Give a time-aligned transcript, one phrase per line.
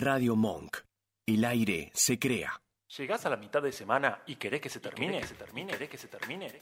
[0.00, 0.76] Radio Monk.
[1.26, 2.62] El aire se crea.
[2.96, 5.26] ¿Llegás a la mitad de semana y querés que se termine?
[5.26, 5.72] ¿Se termine?
[5.72, 6.52] ¿Querés que se termine?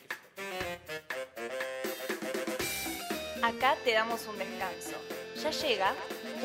[3.42, 4.96] Acá te damos un descanso.
[5.42, 5.92] Ya llega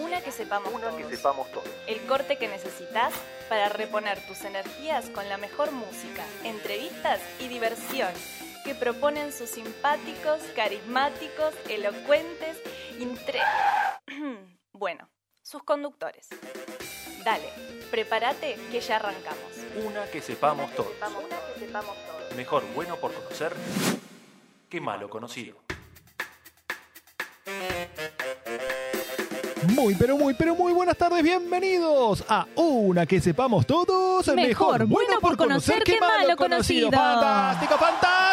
[0.01, 1.01] una que sepamos Una todos.
[1.01, 1.69] que sepamos todos.
[1.88, 3.14] El corte que necesitas
[3.48, 8.12] para reponer tus energías con la mejor música, entrevistas y diversión
[8.66, 12.62] que proponen sus simpáticos, carismáticos, elocuentes,
[13.00, 13.39] intre...
[14.73, 15.10] bueno,
[15.52, 16.29] sus conductores.
[17.25, 17.49] Dale,
[17.91, 19.52] prepárate que ya arrancamos.
[19.85, 20.93] Una que sepamos todos.
[20.98, 22.35] Una que sepamos todos.
[22.38, 23.53] Mejor bueno por conocer
[24.70, 25.57] que malo conocido.
[29.67, 34.26] Muy, pero muy, pero muy buenas tardes, bienvenidos a una que sepamos todos.
[34.29, 36.90] el Mejor bueno por conocer que malo conocido.
[36.90, 37.77] Fantástico,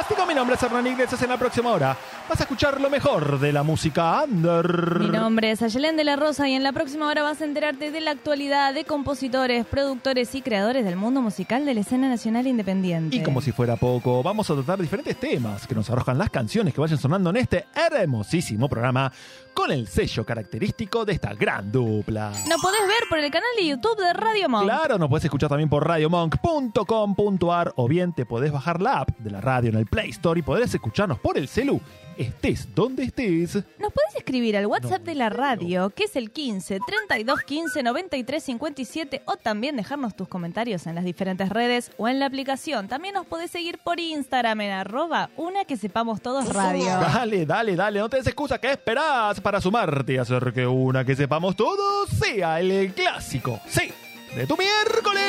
[0.08, 0.26] fantástico.
[0.26, 1.22] Mi nombre es Hernán Iglesias.
[1.22, 1.96] En la próxima hora
[2.28, 5.00] vas a escuchar lo mejor de la música under.
[5.00, 7.90] Mi nombre es Ayelén de la Rosa y en la próxima hora vas a enterarte
[7.90, 12.46] de la actualidad de compositores, productores y creadores del mundo musical de la escena nacional
[12.46, 13.16] independiente.
[13.16, 16.74] Y como si fuera poco, vamos a tratar diferentes temas que nos arrojan las canciones
[16.74, 19.12] que vayan sonando en este hermosísimo programa
[19.58, 22.30] con el sello característico de esta gran dupla.
[22.48, 24.62] Nos podés ver por el canal de YouTube de Radio Monk.
[24.62, 29.32] Claro, nos puedes escuchar también por radiomonk.com.ar o bien te podés bajar la app de
[29.32, 31.80] la radio en el Play Store y podés escucharnos por el celu,
[32.16, 33.54] estés donde estés.
[33.80, 37.82] Nos podés escribir al WhatsApp No, de la radio, que es el 15 32 15
[37.82, 42.86] 93 57, o también dejarnos tus comentarios en las diferentes redes o en la aplicación.
[42.86, 46.84] También nos podés seguir por Instagram en arroba una que sepamos todos radio.
[46.84, 51.06] Dale, dale, dale, no te des excusa, ¿qué esperás para sumarte y hacer que una
[51.06, 53.62] que sepamos todos sea el clásico?
[53.66, 53.90] Sí,
[54.36, 55.24] de tu miércoles.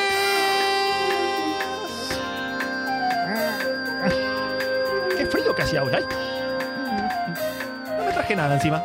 [5.18, 6.02] Qué frío que hacía ahora.
[7.98, 8.84] No me traje nada encima.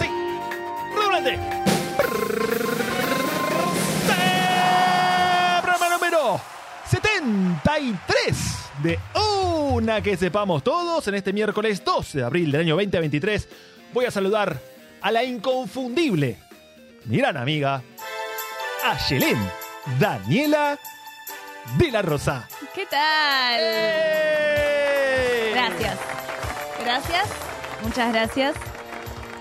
[0.00, 0.08] Sí,
[0.92, 1.38] redoblante.
[5.62, 6.40] Programa número
[6.86, 8.98] 73 de
[9.70, 13.48] Una que sepamos todos en este miércoles 12 de abril del año 2023.
[13.92, 14.58] Voy a saludar
[15.00, 16.36] a la inconfundible,
[17.04, 17.82] mi gran amiga,
[18.84, 19.38] Ayelén
[19.98, 20.78] Daniela
[21.78, 22.48] de la Rosa.
[22.74, 23.60] ¿Qué tal?
[23.62, 25.50] ¡Eh!
[25.54, 25.98] Gracias.
[26.84, 27.28] Gracias.
[27.82, 28.54] Muchas gracias.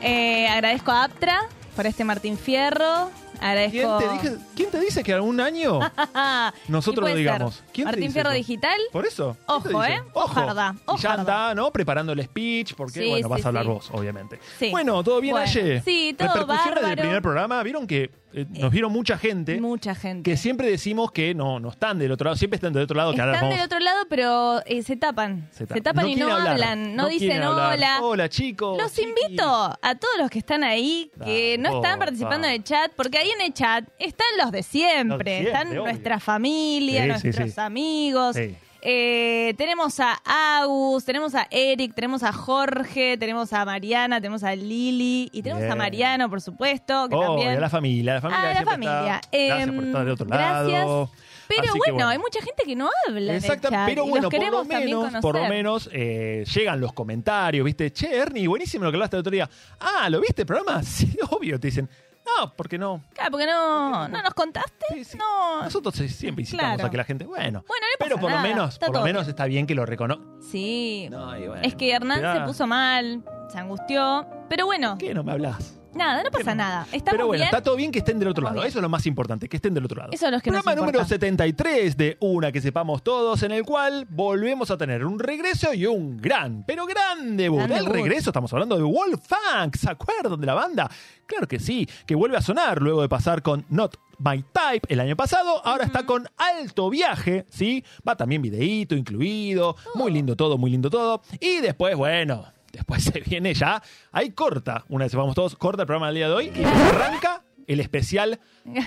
[0.02, 1.42] Eh, agradezco a Aptra
[1.76, 3.10] por este Martín Fierro.
[3.40, 3.98] ¿Quién Agradezco.
[4.00, 5.80] te, dije- quién te dice que algún año
[6.68, 7.56] nosotros ¿Quién lo digamos?
[7.56, 7.66] ser?
[7.80, 8.38] ¿Quién te Martín dice Fierro eso?
[8.38, 8.80] Digital.
[8.92, 9.38] Por eso.
[9.46, 9.94] ¿quién te Ojo, dice?
[9.96, 10.02] ¿eh?
[10.14, 11.20] Ojarda, Y ya ojarda.
[11.22, 11.72] anda, ¿no?
[11.72, 13.70] Preparando el speech, porque, Sí, bueno, vas sí, a hablar sí.
[13.70, 14.40] vos, obviamente.
[14.58, 14.70] Sí.
[14.72, 15.82] Bueno, ¿todo bien, Bueno, Aye?
[15.82, 17.02] sí, todo Repercusiones del bárbaro.
[17.02, 20.30] primer programa, vieron que eh, nos vieron mucha gente Mucha gente.
[20.30, 23.12] que siempre decimos que no, no están del otro lado, siempre están del otro lado,
[23.16, 25.50] que ahora Están vamos- del otro lado, pero eh, se tapan.
[25.52, 26.96] Se, tapa- tapan y no quieren hablar, hablan.
[26.96, 27.74] No, dicen quieren hablar.
[27.74, 27.98] hola.
[28.04, 28.78] Hola, chicos.
[28.78, 29.10] Los chiquis.
[29.24, 29.46] invito
[29.82, 33.18] a todos los que están ahí, que Dale, no están participando en el chat, porque
[33.18, 35.82] ahí en el chat están los de siempre, Los de siempre, están obvio.
[35.86, 37.42] nuestra familia, Sí, sí, nuestros sí.
[37.70, 38.36] Amigos.
[38.36, 38.56] Sí.
[38.82, 44.56] Eh, tenemos a Agus, tenemos a Eric, tenemos a Jorge, tenemos a Mariana, tenemos a
[44.56, 45.74] Lili y tenemos Bien.
[45.74, 47.54] a Mariano, por supuesto, que Oh, también.
[47.54, 48.50] y a la familia, la familia.
[48.50, 49.22] a la familia.
[49.32, 49.38] está.
[49.38, 50.72] Gracias por Em, estar del otro gracias.
[50.86, 51.12] lado.
[51.50, 53.36] Pero bueno, hay mucha gente que no habla.
[53.36, 57.92] Exacto, pero y bueno, por lo menos, por lo menos eh, llegan los comentarios, ¿viste?
[57.92, 59.50] Che, Ernie, buenísimo lo que hablaste el otro día.
[59.80, 60.82] Ah, ¿lo viste el programa?
[60.84, 61.90] Sí, obvio, te dicen.
[62.38, 63.02] No, porque no.
[63.14, 64.86] Claro, porque no, no nos contaste.
[64.94, 65.18] Sí, sí.
[65.18, 65.64] No.
[65.64, 66.88] Nosotros siempre incitamos Claro.
[66.88, 68.94] a que la gente, bueno, Bueno, no pero pasa por lo nada, menos, está por
[68.96, 69.30] lo todo menos bien.
[69.30, 70.24] está bien que lo reconozca.
[70.52, 71.08] Sí.
[71.12, 74.28] No, y bueno, es que Hernán mirá, se puso mal, se angustió.
[74.50, 75.79] Pero bueno, ¿Qué no me hablas?
[75.94, 76.88] Nada, no ¿Qué pasa nada.
[76.92, 77.46] Estamos Pero bueno, bien.
[77.46, 78.64] está todo bien que estén del otro lado.
[78.64, 80.12] Eso es lo más importante, que estén del otro lado.
[80.12, 81.16] Eso es lo que nos Programa número importa.
[81.16, 85.86] 73 de Una que sepamos todos, en el cual volvemos a tener un regreso y
[85.86, 87.60] un gran, pero gran debut.
[87.60, 87.96] Gran el debut.
[87.96, 90.90] regreso, estamos hablando de Wolfgang, ¿se acuerdan de la banda?
[91.26, 95.00] Claro que sí, que vuelve a sonar luego de pasar con Not My Type el
[95.00, 97.84] año pasado, ahora está con Alto Viaje, ¿sí?
[98.08, 101.22] Va también videíto incluido, muy lindo todo, muy lindo todo.
[101.40, 103.82] Y después, bueno, después se viene ya,
[104.12, 107.44] ahí corta, una vez vamos todos, corta el programa del día de hoy y arranca
[107.68, 108.40] el especial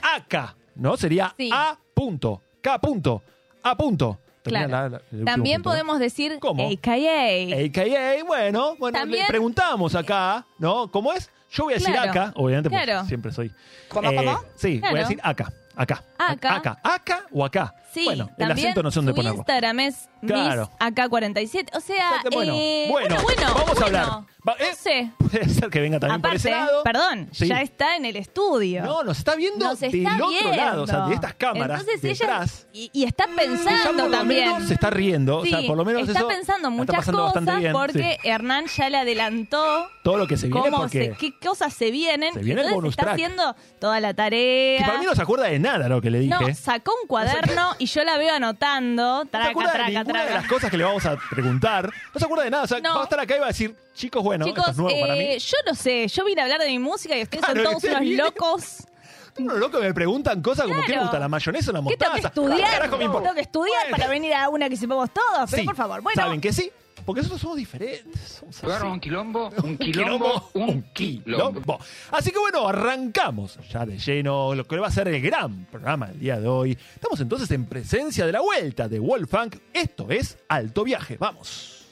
[0.02, 0.96] AK, ¿no?
[0.96, 1.50] Sería Sí.
[1.52, 3.22] A punto, K punto,
[3.62, 4.18] A punto.
[4.42, 4.82] Termina Claro.
[4.82, 5.72] la- la- el último También punto, ¿no?
[5.72, 6.68] podemos decir ¿Cómo?
[6.68, 6.96] AKA.
[7.64, 10.90] AKA, bueno, bueno, También- le preguntamos acá, ¿no?
[10.90, 11.30] ¿Cómo es?
[11.52, 12.10] Yo voy a decir Claro.
[12.10, 13.06] acá, obviamente, porque Claro.
[13.06, 13.52] siempre soy.
[13.88, 14.42] ¿Cómo, Eh, cómo?
[14.56, 15.52] Sí, voy a decir acá.
[15.76, 16.02] Acá.
[16.18, 16.56] Acá.
[16.56, 16.78] Acá.
[16.82, 17.72] Acá o acá.
[17.92, 19.38] Sí, bueno, el también acento no sé dónde su ponerlo.
[19.38, 20.70] Instagram es Claro.
[20.78, 21.76] AK47.
[21.76, 23.16] O sea, Exacto, bueno, eh, bueno,
[23.54, 24.06] vamos a hablar.
[24.48, 25.10] Va- eh, No sé.
[25.18, 26.82] Puede ser que venga también por ese Aparte, lado.
[26.84, 27.46] perdón, Sí.
[27.48, 28.82] ya está en el estudio.
[28.84, 30.56] No, nos está viendo Nos del está otro viendo.
[30.56, 32.66] lado, o sea, de estas cámaras Entonces detrás.
[32.72, 34.48] ella y, y está Ella pensando por lo también.
[34.52, 36.96] menos se está riendo, o sea, Sí, por lo menos está eso pensando está muchas
[36.96, 38.28] pasando bastante cosas bien, porque sí.
[38.28, 41.90] Hernán ya le adelantó todo lo que se viene cómo porque se- qué cosas se
[41.90, 42.32] vienen.
[42.34, 43.14] Se viene el Entonces bonus está track.
[43.14, 44.78] haciendo toda la tarea.
[44.78, 46.34] que para mí no se acuerda de nada lo que le dije.
[46.40, 49.02] No, sacó un cuaderno y yo la veo anotando.
[49.18, 50.40] No se Traca, acuerda de traca, ninguna de traca.
[50.40, 51.90] las cosas que le vamos a preguntar.
[52.14, 52.62] No se acuerda de nada.
[52.64, 52.94] O sea, No.
[52.94, 55.16] va a estar acá y va a decir, chicos, bueno, Chicos, esto es nuevo para
[55.16, 55.38] eh, mí.
[55.38, 57.84] yo no sé, yo vine a hablar de mi música y ustedes Claro, son todos
[57.84, 58.76] unos locos.
[59.38, 61.02] Unos locos que me preguntan cosas como, ¿qué me Claro.
[61.04, 61.18] gusta?
[61.18, 62.70] ¿La mayonesa o la ¿Qué tengo que ¿Qué estudiar?
[62.70, 63.22] carajo me importa?
[63.28, 66.00] Tengo que estudiar Bueno, para venir a una que sepamos todos, pero sí, por favor,
[66.02, 66.20] bueno.
[66.22, 66.70] ¿Saben que sí?
[67.04, 68.20] Porque nosotros somos diferentes.
[68.40, 68.64] Somos.
[68.64, 71.52] Agarra un quilombo, un quilombo, un quilombo.
[71.52, 71.78] quilombo.
[72.10, 76.08] Así que bueno, arrancamos ya de lleno lo que va a ser el gran programa
[76.08, 76.78] del día de hoy.
[76.94, 79.52] Estamos entonces en presencia de la vuelta de Wolfgang.
[79.72, 81.16] Esto es Alto Viaje.
[81.18, 81.86] Vamos.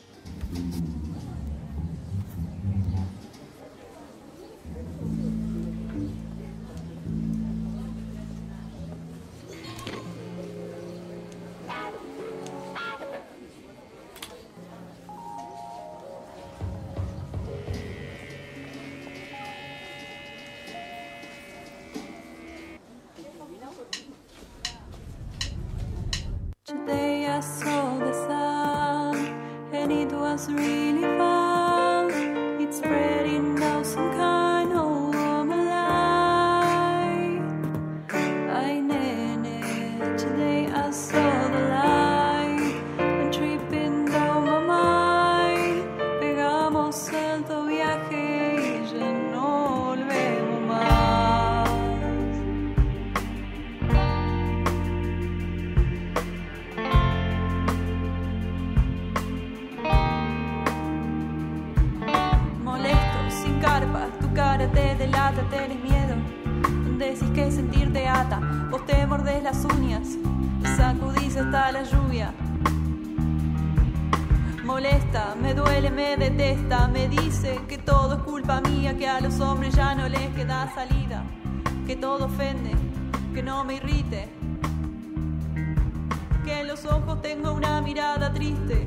[30.31, 30.90] was real.
[69.51, 70.07] Las uñas,
[70.77, 72.33] sacudís hasta la lluvia.
[74.65, 79.41] Molesta, me duele, me detesta, me dice que todo es culpa mía, que a los
[79.41, 81.25] hombres ya no les queda salida,
[81.85, 82.71] que todo ofende,
[83.35, 84.29] que no me irrite,
[86.45, 88.87] que en los ojos tengo una mirada triste,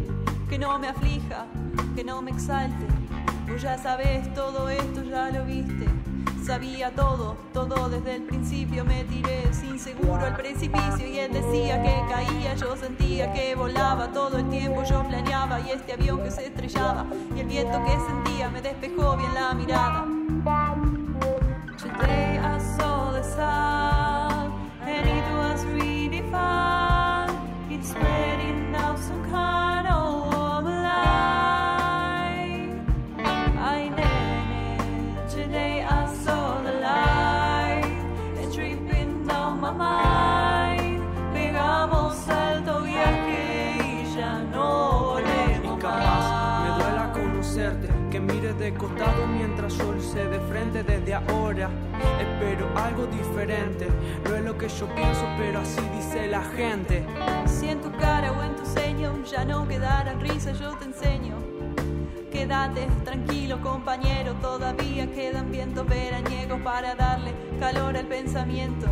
[0.50, 1.46] que no me aflija,
[1.94, 2.88] que no me exalte.
[3.50, 5.88] Vos ya sabes todo esto, ya lo viste.
[6.46, 11.82] Sabía todo, todo desde el principio me tiré sin seguro al precipicio y él decía
[11.82, 16.32] que caía, yo sentía que volaba todo el tiempo, yo planeaba y este avión que
[16.32, 21.03] se estrellaba y el viento que sentía me despejó bien la mirada.
[50.86, 51.70] Desde ahora.
[52.20, 53.88] Espero algo diferente,
[54.28, 57.06] no es lo que yo pienso, pero así dice la gente.
[57.46, 61.36] Si en tu cara o en tu ceño ya no quedaran risas, yo te enseño.
[62.32, 68.88] Quédate tranquilo, compañero, todavía quedan vientos veraniegos para darle calor al pensamiento.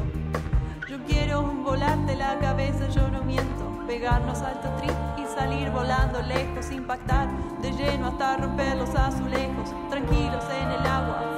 [0.87, 3.71] Yo quiero volarte la cabeza, yo no miento.
[3.87, 7.29] Pegarnos alto trip y salir volando lejos, impactar
[7.61, 9.73] de lleno hasta romper los azulejos.
[9.89, 11.30] Tranquilos en el agua,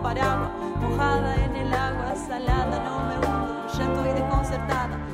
[0.00, 0.50] paraguas.
[0.80, 5.05] Mojada en el agua, salada, no me hundo, ya estoy desconcertada.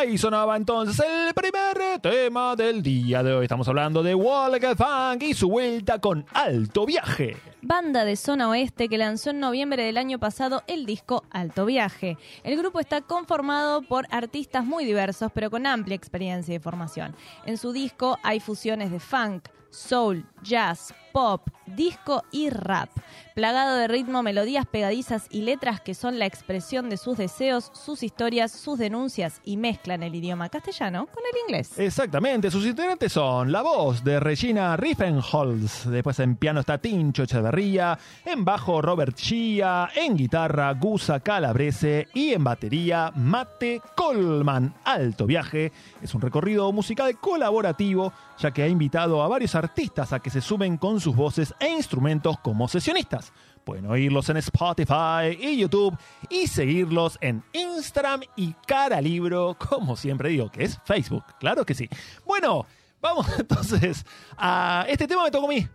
[0.00, 3.42] Ahí sonaba entonces el primer tema del día de hoy.
[3.42, 7.36] Estamos hablando de Walker Funk y su vuelta con Alto Viaje.
[7.60, 12.16] Banda de zona oeste que lanzó en noviembre del año pasado el disco Alto Viaje.
[12.44, 17.14] El grupo está conformado por artistas muy diversos, pero con amplia experiencia y formación.
[17.44, 22.88] En su disco hay fusiones de funk, soul, jazz, pop, disco y rap,
[23.34, 28.02] plagado de ritmo, melodías pegadizas y letras que son la expresión de sus deseos, sus
[28.02, 31.78] historias, sus denuncias y mezclan el idioma castellano con el inglés.
[31.78, 37.98] Exactamente, sus integrantes son la voz de Regina Riefenholz, después en piano está Tincho Echeverría,
[38.24, 44.74] en bajo Robert Chia, en guitarra Gusa Calabrese y en batería Mate Colman.
[44.84, 50.20] Alto Viaje es un recorrido musical colaborativo, ya que ha invitado a varios artistas a
[50.20, 53.32] que se sumen con sus voces e instrumentos como sesionistas.
[53.64, 55.96] Pueden oírlos en Spotify y YouTube
[56.28, 61.24] y seguirlos en Instagram y Cara Libro, como siempre digo, que es Facebook.
[61.38, 61.88] Claro que sí.
[62.24, 62.66] Bueno,
[63.00, 64.04] vamos entonces
[64.36, 65.66] a este tema me tocó a mí.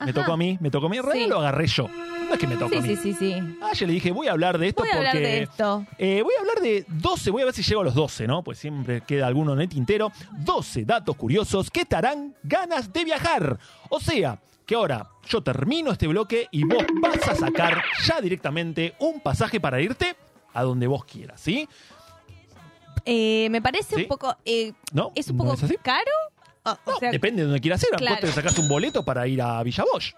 [0.00, 0.12] Me Ajá.
[0.20, 0.96] tocó a mí, me tocó a mí.
[0.96, 1.30] En realidad Sí.
[1.30, 1.86] lo agarré yo.
[1.88, 2.96] No es que me tocó Sí, a mí.
[2.96, 3.56] sí, sí, sí.
[3.62, 5.08] Ah, yo le dije, voy a hablar de esto Voy a porque.
[5.10, 5.86] hablar de esto.
[5.98, 8.42] Eh, voy a hablar de 12, voy a ver si llego a los 12, ¿no?
[8.42, 10.10] Pues siempre queda alguno en el tintero.
[10.38, 13.58] 12 datos curiosos que te harán ganas de viajar.
[13.88, 18.94] O sea, que ahora yo termino este bloque y vos vas a sacar ya directamente
[18.98, 20.16] un pasaje para irte
[20.52, 21.68] a donde vos quieras, ¿sí?
[23.04, 24.02] Eh, me parece ¿Sí?
[24.02, 24.36] un poco.
[24.44, 25.12] eh, ¿No?
[25.14, 26.10] ¿Es un ¿No poco es caro?
[26.86, 27.90] O sea, depende de donde quieras ir.
[27.96, 28.16] Claro.
[28.16, 30.14] Vos te sacás un boleto para ir a Villa Bosch.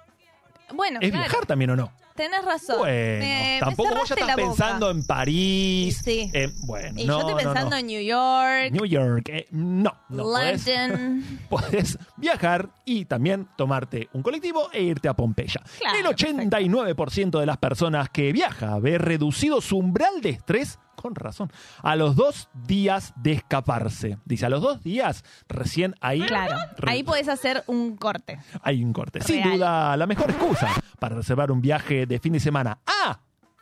[0.73, 1.93] bueno, ¿Es claro, viajar también o no?
[2.16, 2.78] Tenés razón.
[2.78, 3.18] Bueno, Me-
[3.54, 6.00] me tampoco vos ya estás pensando en París.
[6.04, 6.30] Sí.
[6.32, 7.76] eh, bueno, Y no, yo estoy pensando no.
[7.76, 9.28] en New York, New York.
[9.28, 11.25] eh, no, no podés, London.
[11.49, 15.61] podés viajar y también tomarte un colectivo e irte a Pompeya.
[15.78, 21.15] Claro, El 89% de las personas que viaja ve reducido su umbral de estrés, con
[21.15, 24.19] razón, a los dos días de escaparse.
[24.25, 28.39] Dice, a los dos días, recién ahí, Claro, re- ahí podés hacer un corte.
[28.63, 29.21] hay un corte.
[29.23, 32.79] Sin duda, la mejor excusa para reservar un viaje de fin de semana.
[32.87, 33.19] ¡Ah!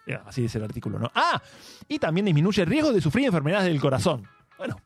[0.07, 1.11] Eh, Así dice el artículo, ¿no?
[1.15, 1.41] ¡Ah!
[1.89, 4.27] Y también disminuye el riesgo de sufrir enfermedades del corazón.
[4.59, 4.77] Bueno,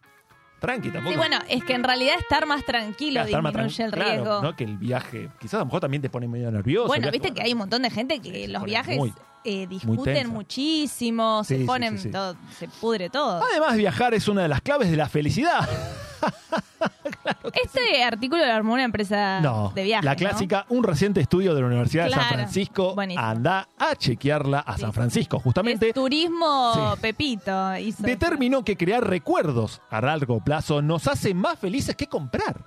[0.60, 1.10] tranqui, tampoco.
[1.12, 4.10] Sí, bueno, es que en realidad estar más tranquilo Claro, estar más disminuye el claro,
[4.10, 4.42] riesgo.
[4.42, 4.56] ¿no?
[4.56, 6.88] Que el viaje, quizás a lo mejor también te pone medio nervioso.
[6.88, 9.12] Bueno, viste que hay un montón de gente que los viajes muy-
[9.44, 12.10] eh, discuten muchísimo, Sí, se ponen sí, sí.
[12.10, 13.42] todo, se pudre todo.
[13.50, 15.68] Además, viajar es una de las claves de la felicidad.
[17.54, 20.04] Este artículo lo armó una empresa No, de viajes.
[20.04, 20.16] la ¿no?
[20.16, 22.94] clásica, un reciente estudio de la Universidad de San Francisco.
[22.94, 23.24] buenísimo.
[23.24, 24.92] Anda a chequearla a San.
[24.92, 25.88] Francisco, justamente.
[25.88, 26.94] Es turismo.
[27.00, 27.76] Pepito.
[27.76, 32.64] hizo determinó que crear recuerdos a largo plazo nos hace más felices que comprar.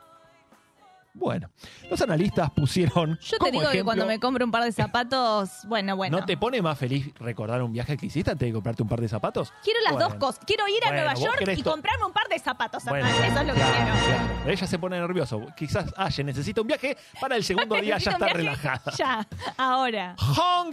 [1.22, 1.51] Bueno,
[1.90, 3.18] los analistas pusieron.
[3.22, 6.20] Yo te como digo que ejemplo, cuando me compro un par de zapatos, bueno, bueno.
[6.20, 9.00] ¿No te pone más feliz recordar un viaje que hiciste antes de comprarte un par
[9.00, 9.54] de zapatos?
[9.63, 10.10] Quiero las Bueno.
[10.10, 10.44] dos cosas.
[10.46, 12.84] Quiero ir a Bueno, Nueva vos York querés y to- comprarme un par de zapatos,
[12.86, 13.08] Bueno.
[13.08, 14.06] Eso es lo que claro, quiero.
[14.18, 14.50] claro.
[14.51, 15.42] Ella se pone nervioso.
[15.56, 18.92] Quizás Aye necesita un viaje para el segundo día ya Necesito está un viaje relajada.
[18.98, 20.16] Ya, ahora.
[20.18, 20.72] Hong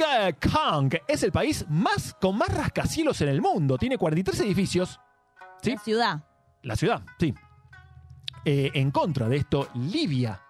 [0.50, 3.76] Kong es el país más con más rascacielos en el mundo.
[3.76, 4.98] Tiene 43 edificios.
[5.62, 5.72] ¿Sí?
[5.74, 6.20] La ciudad.
[6.62, 7.34] La ciudad, sí.
[8.50, 10.40] Eh, en contra de esto, Libia.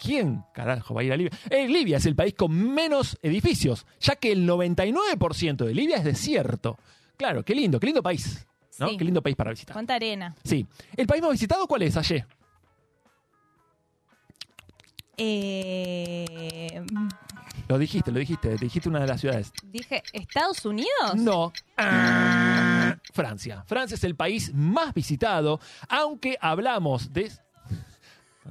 [0.00, 1.32] ¿Quién carajo va a ir a Libia?
[1.50, 6.04] Eh, Libia es el país con menos edificios, ya que el 99% de Libia es
[6.04, 6.78] desierto.
[7.16, 8.46] Claro, qué lindo, qué lindo país.
[8.78, 8.88] ¿no?
[8.90, 8.96] Sí.
[8.96, 9.72] Qué lindo país para visitar.
[9.74, 10.36] ¿Cuánta arena?
[10.44, 10.64] Sí.
[10.96, 12.24] ¿El país más visitado cuál es, Aye?
[15.16, 16.82] Eh,
[17.68, 18.56] Lo dijiste, lo dijiste.
[18.58, 19.52] Dijiste una de las ciudades.
[19.64, 21.16] dije, ¿Estados Unidos?
[21.16, 21.52] No.
[21.76, 22.69] Ah,
[23.12, 23.64] Francia.
[23.66, 27.30] Francia es el país más visitado, aunque hablamos de...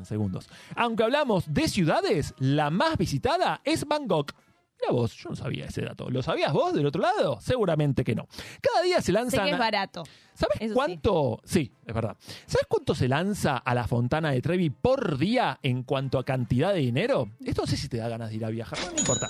[0.04, 0.48] Segundos.
[0.76, 4.34] Aunque hablamos de ciudades, la más visitada es Bangkok.
[4.80, 6.10] Mira vos, yo no sabía ese dato.
[6.10, 7.38] ¿Lo sabías vos del otro lado?
[7.42, 8.28] Seguramente que no.
[8.62, 9.46] Cada día se Sé lanzan...
[9.46, 10.04] que es barato.
[10.34, 11.42] ¿Sabes Eso cuánto?
[11.44, 11.74] Sí.
[11.86, 12.16] es verdad.
[12.46, 16.74] ¿Sabes cuánto se lanza a la Fontana de Trevi por día en cuanto a cantidad
[16.74, 17.32] de dinero?
[17.44, 19.28] Esto no sé si te da ganas de ir a viajar, no me importa.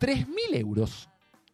[0.00, 1.08] 3.000 euros.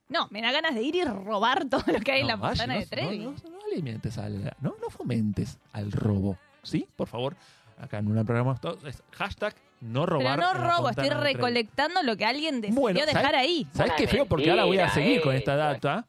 [0.09, 2.57] No, me da ganas de ir y robar todo lo que hay en la vaya,
[2.57, 3.19] fontana de Trevi.
[3.19, 6.39] No, no, no alimentes al, no, no fomentes al robo.
[6.63, 6.87] ¿Sí?
[6.97, 7.37] Por favor.
[7.77, 10.39] Acá en un programa todos es hashtag no robar.
[10.39, 13.67] Pero no robo, estoy recolectando lo que alguien decidió Bueno, ¿sabes- dejar ahí.
[13.73, 14.27] ¿Sabes qué feo?
[14.27, 15.39] Porque ahora voy a seguir con eh.
[15.39, 16.07] esta data.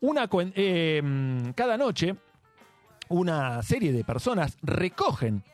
[0.00, 2.16] Una, eh, mm, cada noche,
[3.08, 5.44] una serie de personas recogen,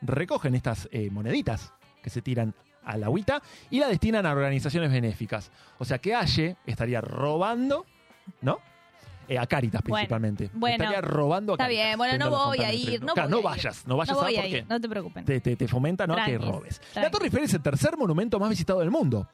[0.00, 1.72] recogen estas eh, moneditas
[2.02, 2.54] que se tiran
[2.86, 5.50] a la agüita y la destinan a organizaciones benéficas.
[5.78, 7.84] O sea que Aye estaría robando,
[8.40, 8.58] ¿no?
[9.28, 10.50] Eh, a Caritas principalmente.
[10.54, 10.84] bueno.
[10.84, 11.84] estaría robando a Está Caritas.
[11.86, 13.56] bien, bueno, no voy a ir, no Claro, voy no a ir.
[13.56, 15.24] vayas, no vayas no voy a a porque ir, no te preocupes.
[15.24, 16.14] te, te- te fomenta ¿no?
[16.14, 16.80] que Tranquis, robes.
[16.94, 17.10] La.
[17.10, 19.28] Torre Eiffel es el tercer monumento más visitado del mundo.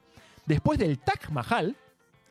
[0.47, 1.77] Después del Taj Mahal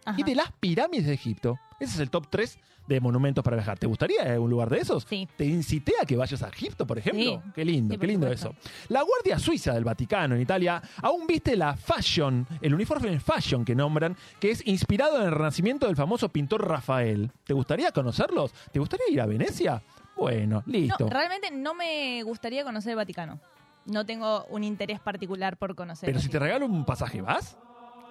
[0.04, 0.20] Ajá.
[0.20, 1.60] y de las pirámides de Egipto.
[1.80, 2.58] Ese es el top 3
[2.88, 3.80] de monumentos para viajar.
[3.80, 5.06] ¿Te gustaría un lugar de esos?
[5.08, 5.28] Sí.
[5.38, 7.42] ¿Te incité a que vayas a Egipto, por ejemplo?
[7.46, 7.52] Sí.
[7.56, 8.50] Qué lindo, Sí, qué lindo supuesto.
[8.50, 8.70] eso.
[8.90, 13.76] La Guardia Suiza del Vaticano en Italia aún viste la fashion, el uniforme fashion que
[13.76, 17.32] nombran, que es inspirado en el renacimiento del famoso pintor Rafael.
[17.46, 18.52] ¿Te gustaría conocerlos?
[18.72, 19.82] ¿Te gustaría ir a Venecia?
[20.18, 21.06] Bueno, listo.
[21.06, 23.40] No, realmente no me gustaría conocer el Vaticano.
[23.86, 26.06] No tengo un interés particular por conocer.
[26.08, 27.58] Pero si te regalo un pasaje, ¿vas?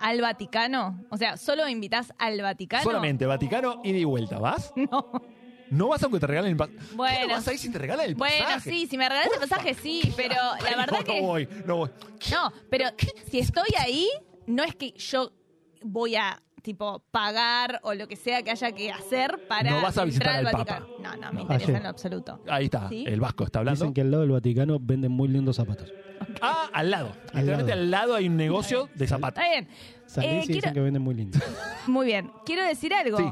[0.00, 1.04] ¿Al Vaticano?
[1.10, 2.82] O sea, ¿solo me invitas al Vaticano?
[2.82, 4.72] Solamente Vaticano, ida y vuelta, ¿vas?
[4.90, 5.12] No.
[5.70, 6.78] No vas aunque te regalen el pasaje.
[6.94, 7.28] Bueno.
[7.28, 8.42] no vas a ir si te regalan el pasaje?
[8.42, 11.20] Bueno, sí, si me regalas el pasaje, sí, pero la verdad no, que...
[11.20, 11.90] No voy, no voy.
[12.32, 12.86] No, pero
[13.30, 14.08] si estoy ahí,
[14.48, 15.32] no es que yo
[15.82, 19.96] voy a tipo pagar o lo que sea que haya que hacer para No vas
[19.98, 20.80] a visitar entrar al al Papa.
[20.80, 21.02] Vaticano.
[21.02, 21.40] No, no, me No.
[21.42, 21.76] interesa Ayer.
[21.76, 22.40] en lo absoluto.
[22.48, 23.04] Ahí está, ¿Sí?
[23.06, 23.80] el vasco está hablando.
[23.84, 25.92] Dicen que al lado del Vaticano venden muy lindos zapatos.
[26.42, 27.08] Ah, al lado.
[27.32, 27.80] Al Literalmente lado.
[27.82, 29.42] al lado hay un negocio de zapatos.
[29.42, 29.68] Está bien.
[30.06, 31.42] Salís Eh, y dicen quiero- que venden muy lindos.
[31.86, 32.30] Muy bien.
[32.44, 33.16] Quiero decir algo.
[33.18, 33.24] Sí.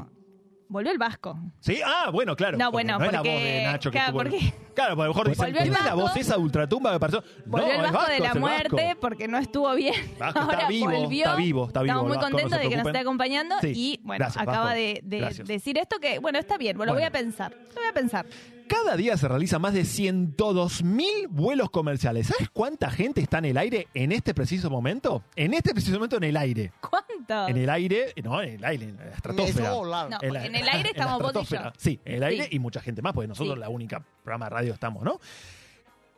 [0.71, 1.37] Volvió el Vasco.
[1.61, 1.79] ¿Sí?
[1.83, 2.55] Ah, bueno, claro.
[2.57, 5.01] No, bueno, no es la voz porque- de Nacho que claro, estuvo- porque- Claro, porque
[5.01, 6.01] a lo mejor dicen, Volvió el ¿quién es la Vasco.
[6.01, 7.23] voz esa ultratumba que?
[7.47, 8.99] Volvió no, el es Vasco de es la el muerte Vasco.
[9.01, 9.95] porque no estuvo bien.
[10.19, 11.25] Vasco está Ahora vivo, volvió.
[11.25, 12.95] está vivo, está vivo, Estamos muy Vasco, no se contentos de que nos preocupen.
[12.95, 14.75] esté acompañando Sí, y bueno, gracias, acaba Vasco.
[14.75, 15.47] de, de Gracias.
[15.47, 17.07] decir esto que, bueno, está bien, lo voy Bueno.
[17.07, 17.51] a pensar.
[17.51, 18.25] Lo voy a pensar.
[18.69, 22.27] Cada día se realizan más de 102 mil vuelos comerciales.
[22.27, 25.23] ¿Sabes cuánta gente está en el aire en este preciso momento?
[25.35, 26.71] En este preciso momento en el aire.
[26.79, 27.47] ¿Cuánto?
[27.47, 29.69] En el aire, no, en el aire, en la estratosfera.
[29.71, 31.41] No, en el aire en la estamos vos y yo.
[31.41, 31.73] estratosfera.
[31.77, 32.49] Sí, en el aire Sí.
[32.55, 33.59] y mucha gente más, porque nosotros Sí.
[33.59, 35.19] la única programa de radio estamos, ¿no?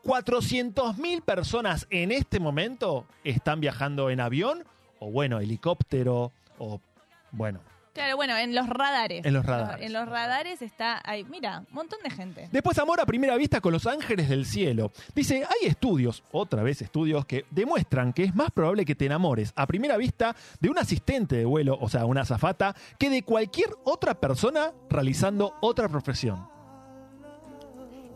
[0.04, 4.64] 400.000 personas en este momento están viajando en avión
[5.00, 6.80] o, bueno, helicóptero o,
[7.32, 7.62] bueno.
[7.94, 9.26] Claro, bueno, en los radares.
[9.26, 9.86] En los radares.
[9.86, 12.48] En los radares está ahí, mira, un montón de gente.
[12.52, 14.92] Después amor a primera vista con los ángeles del cielo.
[15.14, 19.52] Dice, hay estudios, otra vez estudios, que demuestran que es más probable que te enamores
[19.58, 23.70] a primera vista de un asistente de vuelo, o sea, una azafata, que de cualquier
[23.84, 26.48] otra persona realizando otra profesión.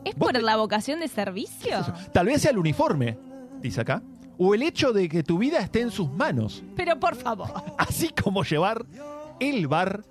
[0.06, 1.84] ¿Es por te- la vocación de servicio?
[2.14, 3.18] Tal vez sea el uniforme,
[3.60, 4.02] dice acá,
[4.38, 7.50] o el hecho de que tu vida esté en sus manos, Pero por favor.
[7.78, 8.86] así como llevar
[9.40, 10.04] el bar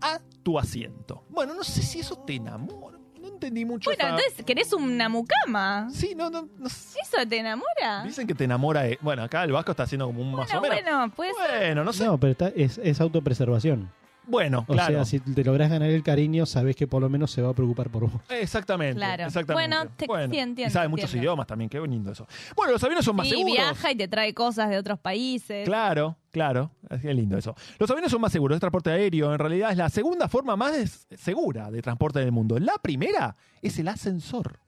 [0.00, 1.24] a tu asiento.
[1.28, 2.98] Bueno, no sé si eso te enamora.
[3.20, 3.90] No entendí mucho.
[3.90, 5.88] Bueno, esa- entonces, ¿querés una mucama?
[5.92, 6.98] Sí, no, no, no sé.
[7.02, 8.04] ¿Eso te enamora?
[8.04, 8.82] Dicen que te enamora.
[8.82, 10.82] de- Bueno, acá el Vasco está haciendo como un más Bueno, o menos.
[10.84, 12.04] bueno, pues Bueno, no sé.
[12.04, 13.90] No, pero está- es, es autopreservación.
[14.28, 14.94] Bueno, O claro.
[14.94, 17.54] sea, si te lográs ganar el cariño, sabes que por lo menos se va a
[17.54, 18.20] preocupar por vos.
[18.28, 18.96] Exactamente.
[18.96, 19.24] Claro.
[19.24, 19.76] exactamente.
[19.76, 21.24] Bueno, te- sí, entiendo, Y sabe muchos entiendo.
[21.24, 22.26] idiomas también, qué lindo eso.
[22.54, 23.52] Bueno, los aviones son más y seguros.
[23.54, 25.64] viaja y te trae cosas de otros países.
[25.66, 26.70] Claro, claro.
[27.00, 27.54] Qué lindo eso.
[27.78, 28.54] Los aviones son más seguros.
[28.56, 32.58] El transporte aéreo en realidad es la segunda forma más segura de transporte del mundo.
[32.58, 34.58] La primera es el ascensor.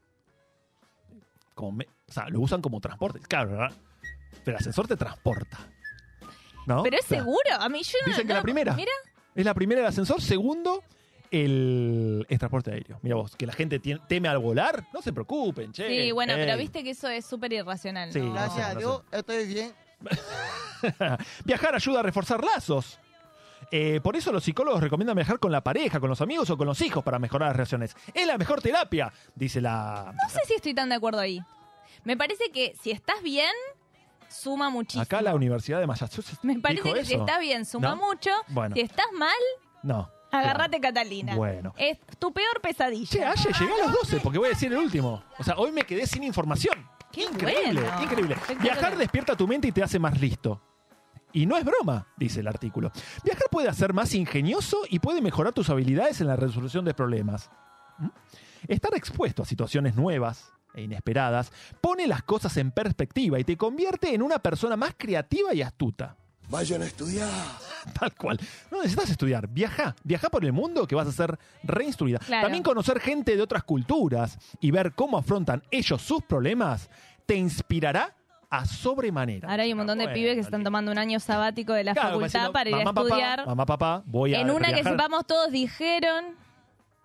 [1.55, 3.21] Como me- o sea, lo usan como transporte.
[3.21, 3.73] Claro, ¿verdad?
[4.45, 5.59] Pero el ascensor te transporta.
[6.67, 6.83] ¿No?
[6.83, 7.41] Pero es O sea, seguro.
[7.59, 8.75] A mí yo no- Dicen que no- la primera.
[8.75, 8.93] Mira,
[9.35, 10.21] Es la primera el ascensor.
[10.21, 10.83] Segundo,
[11.31, 12.99] el, el transporte aéreo.
[13.03, 14.87] Mira vos, que la gente teme al volar.
[14.93, 15.89] No se preocupen, che.
[15.89, 18.13] sí, bueno, pero viste que eso es súper irracional.
[18.13, 18.33] Sí, ¿no?
[18.33, 19.73] Gracias a Dios, estoy bien.
[21.45, 22.99] Viajar ayuda a reforzar lazos.
[23.71, 26.67] Eh, por eso los psicólogos recomiendan viajar con la pareja, con los amigos o con
[26.67, 27.95] los hijos para mejorar las relaciones.
[28.15, 30.13] Es la mejor terapia, dice la...
[30.21, 31.41] No sé si estoy tan de acuerdo ahí.
[32.03, 33.53] Me parece que si estás bien,
[34.31, 35.03] suma muchísimo.
[35.03, 36.39] Acá la Universidad de Massachusetts.
[36.43, 37.23] Me parece dijo que si eso.
[37.25, 37.97] estás bien, suma ¿No?
[37.97, 38.31] mucho.
[38.49, 38.75] Bueno.
[38.75, 39.33] Si estás mal,
[39.83, 40.09] No.
[40.31, 41.35] agárrate Catalina.
[41.35, 41.75] Bueno.
[41.77, 43.09] Es tu peor pesadilla.
[43.11, 45.23] Che, Aye, llegué a los 12 porque voy a decir el último.
[45.39, 46.89] O sea, hoy me quedé sin información.
[47.13, 48.03] Qué increíble, bueno.
[48.05, 48.37] increíble.
[48.61, 50.63] Viajar despierta tu mente y te hace más listo.
[51.33, 52.91] Y no es broma, dice el artículo.
[53.25, 57.51] Viajar puede hacer más ingenioso y puede mejorar tus habilidades en la resolución de problemas.
[57.99, 58.09] ¿Mm?
[58.69, 64.15] Estar expuesto a situaciones nuevas e inesperadas pone las cosas en perspectiva y te convierte
[64.15, 66.17] en una persona más creativa y astuta.
[66.49, 67.29] Vayan a estudiar.
[67.99, 68.39] Tal cual.
[68.71, 69.47] No necesitas estudiar.
[69.49, 69.95] Viaja.
[70.03, 72.19] Viaja por el mundo que vas a ser reinstruida.
[72.19, 72.43] Claro.
[72.47, 76.91] También conocer gente de otras culturas y ver cómo afrontan ellos sus problemas
[77.27, 78.17] te inspirará
[78.51, 79.49] a sobremanera.
[79.49, 81.85] Ahora hay un montón de Bueno, pibes que se están tomando un año sabático de
[81.85, 83.47] la Claro, facultad diciendo, para ir mamá, a papá, estudiar.
[83.47, 86.35] mamá, papá, voy a en una que sepamos todos dijeron.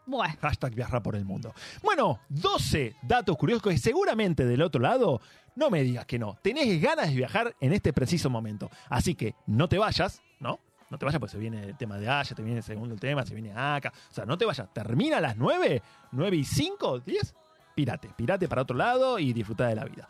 [0.05, 1.53] Bueno, Hashtag viajar por el mundo.
[1.83, 5.21] Bueno, 12 datos curiosos que seguramente del otro lado
[5.55, 6.37] no me digas que no.
[6.41, 8.69] Tenés ganas de viajar en este preciso momento.
[8.89, 10.59] Así que no te vayas, ¿no?
[10.89, 13.25] No te vayas porque se viene el tema de Aya, te viene el segundo tema,
[13.25, 13.91] se viene acá.
[14.11, 14.71] O sea, no te vayas.
[14.73, 17.35] Termina a las 9, 9 y 5, 10.
[17.75, 20.07] Pirate, pirate para otro lado y disfruta de la vida.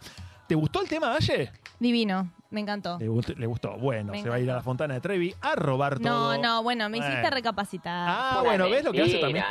[0.48, 1.52] ¿Te gustó el tema, Aye?
[1.80, 2.32] divino.
[2.52, 2.98] Me encantó.
[3.00, 3.34] Le gustó.
[3.34, 3.76] le gustó.
[3.78, 6.36] Bueno, Me se va a ir a la Fontana de Trevi a robar todo.
[6.38, 7.36] No, no, bueno, me hiciste Bueno.
[7.36, 8.08] recapacitar.
[8.10, 9.44] Ah, bueno, ¿ves lo que hace también?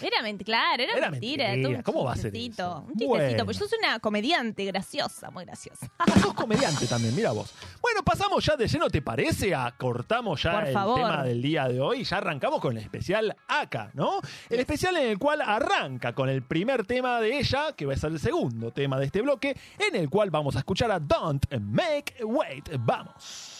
[0.00, 1.48] Era mentira, claro, era, Era mentira.
[1.50, 2.78] mentira, ¿cómo va a ser chistecito, eso?
[2.80, 3.44] Un chistecito, Bueno.
[3.44, 5.90] pues yo soy una comediante graciosa, muy graciosa.
[6.22, 7.52] Sos comediante también, mira vos.
[7.80, 9.54] Bueno, Bueno, pasamos ya de lleno, ¿te parece?
[9.54, 10.96] A cortamos ya Por el favor.
[11.00, 12.04] tema del día de hoy.
[12.04, 14.20] Ya arrancamos con el especial acá, ¿no?
[14.50, 17.96] El especial en el cual arranca con el primer tema de ella, que va a
[17.96, 21.46] ser el segundo tema de este bloque, en el cual vamos a escuchar a Don't
[21.60, 22.68] Make Wait.
[22.78, 23.57] Vamos.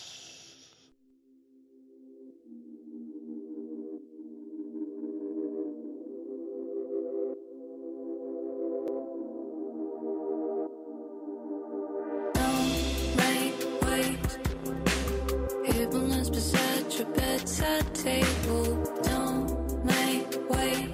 [16.27, 18.83] Beside your bedside table.
[19.03, 20.89] Don't make wait.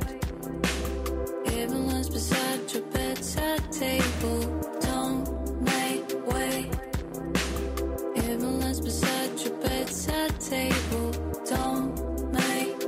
[2.11, 4.39] Beside your bedside table.
[4.81, 6.71] Don't make wait.
[8.83, 11.11] Beside your bedside table.
[11.45, 12.79] Don't make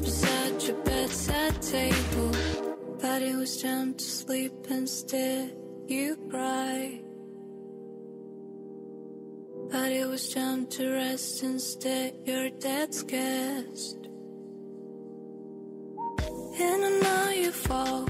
[0.00, 2.30] beside your bedside table.
[3.02, 5.56] It was time to sleep instead.
[5.86, 6.13] You
[10.34, 12.12] Time to rest instead.
[12.24, 12.50] You're
[13.04, 14.08] guest.
[16.58, 18.08] And I know you fall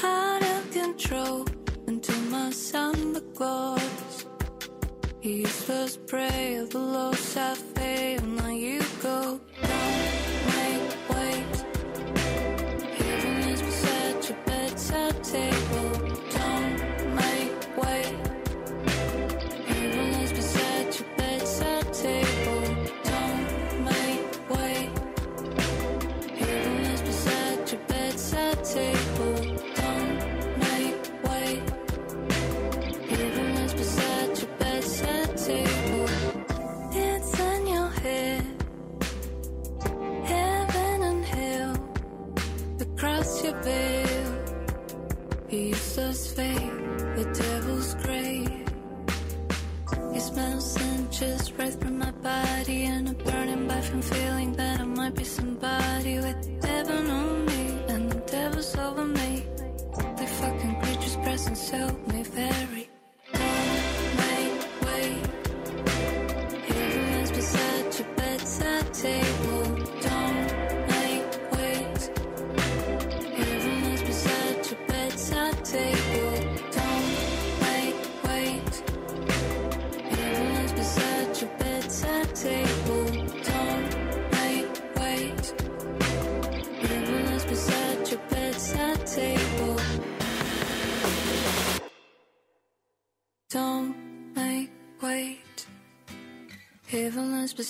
[0.00, 1.44] out of control
[1.88, 4.26] until my summer glows.
[5.66, 7.54] To spray of the lows I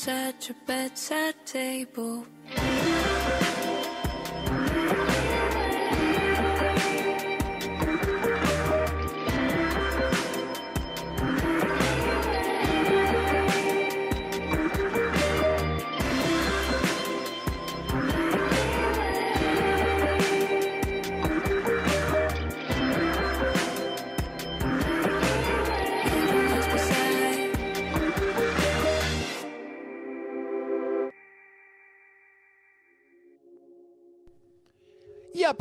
[0.09, 2.25] at your bedside table.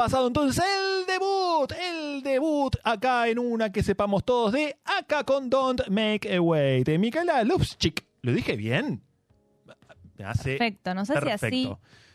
[0.07, 5.49] Pasado entonces el debut, el debut acá en una que sepamos todos de acá con
[5.49, 6.85] Don't Make a Wait.
[6.85, 8.05] De Micaela Lupschik.
[8.21, 9.03] ¿Lo dije bien?
[10.17, 11.69] Me hace Perfecto, no sé si así.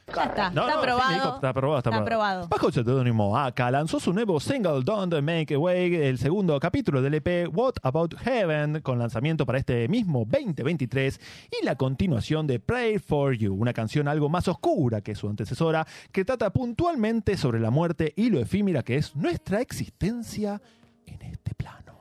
[0.06, 1.14] Ya está, No, está no, aprobado.
[1.14, 2.48] dijo, está aprobado, está, Está aprobado.
[2.48, 7.14] Bajo el seudónimo Aka lanzó su nuevo single Don't Make Away, el segundo capítulo del
[7.14, 11.20] EP What About Heaven, con lanzamiento para este mismo 2023
[11.60, 15.86] y la continuación de Pray for You, una canción algo más oscura que su antecesora,
[16.10, 20.60] que trata puntualmente sobre la muerte y lo efímera que es nuestra existencia
[21.06, 21.91] en este plano.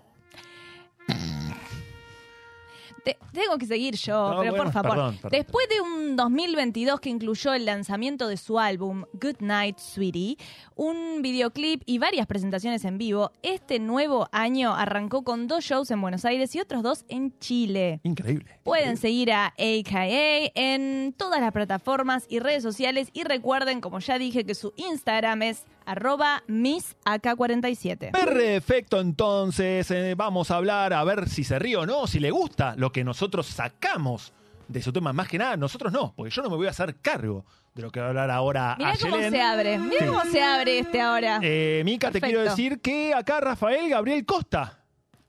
[3.03, 4.91] Te- tengo que seguir yo, No, pero bueno, por favor.
[4.91, 9.79] perdón, perdón, Después de un 2022 que incluyó el lanzamiento de su álbum Good Night
[9.79, 10.37] Sweetie,
[10.75, 15.99] un videoclip y varias presentaciones en vivo, este nuevo año arrancó con dos shows en
[16.01, 17.99] Buenos Aires y otros dos en Chile.
[18.03, 18.59] Increíble.
[18.63, 24.17] Pueden seguir a AKA en todas las plataformas y redes sociales y recuerden, como ya
[24.19, 28.11] dije, que su Instagram es arroba missak47.
[28.11, 32.31] Perfecto, entonces eh, vamos a hablar a ver si se ríe o no, si le
[32.31, 34.33] gusta lo que nosotros sacamos
[34.67, 35.13] de su tema.
[35.13, 37.91] Más que nada, nosotros no, porque yo no me voy a hacer cargo de lo
[37.91, 39.31] que va a hablar ahora Mirá cómo Ayelen.
[39.31, 40.05] se abre, mirá Sí.
[40.05, 41.39] cómo se abre este ahora.
[41.41, 44.79] Eh, Mica, te quiero decir que acá Rafael Gabriel Costa,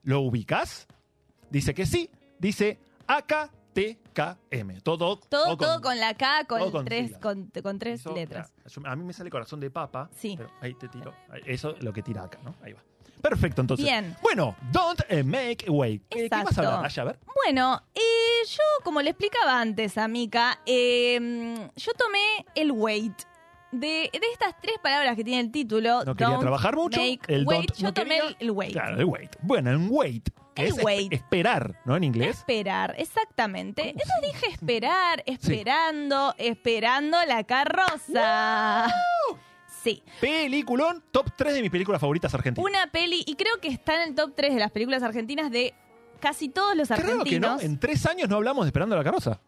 [0.03, 0.87] ¿lo ubicas?
[1.51, 2.79] Dice que sí, dice
[4.15, 4.81] AKTKM.
[4.83, 8.53] Todo, Todo, todo con la K, con, todo con tres, con, con tres Eso, letras.
[8.77, 10.09] mira, a mí me sale corazón de papa.
[10.17, 10.35] Sí.
[10.37, 11.15] pero ahí te tiro.
[11.47, 12.55] Eso es lo que tira acá, ¿no?
[12.63, 12.81] Ahí va.
[13.21, 13.87] Perfecto, entonces.
[13.87, 14.17] Bien.
[14.21, 16.03] Bueno, don't eh, make wait.
[16.11, 16.91] ¿Qué, ¿Qué vas a hablar?
[16.99, 17.19] A ver.
[17.45, 18.01] Bueno, eh,
[18.49, 23.15] yo, como le explicaba antes a Mika, eh, yo tomé el weight.
[23.71, 27.01] De, de estas tres palabras que tiene el título, No quería don't trabajar mucho.
[27.01, 28.29] make el wait, don't yo no tomé quería.
[28.29, 28.73] el, el weight.
[28.75, 29.37] Claro, el wait.
[29.41, 30.29] Bueno, en wait.
[30.55, 31.13] Que El es espe- wait.
[31.13, 31.97] esperar, ¿no?
[31.97, 32.39] En inglés.
[32.39, 33.89] Esperar, exactamente.
[33.91, 38.87] Entonces dije esperar, esperando, esperando la carroza.
[39.83, 40.03] Sí.
[40.21, 42.71] Peliculón, top 3 de mis películas favoritas argentinas.
[42.71, 45.75] Una peli, y creo que está en el top 3 de las películas argentinas de
[46.21, 47.63] casi todos los Qué raro que no, argentinos.
[47.65, 49.41] en tres años no hablamos de Esperando la Carroza.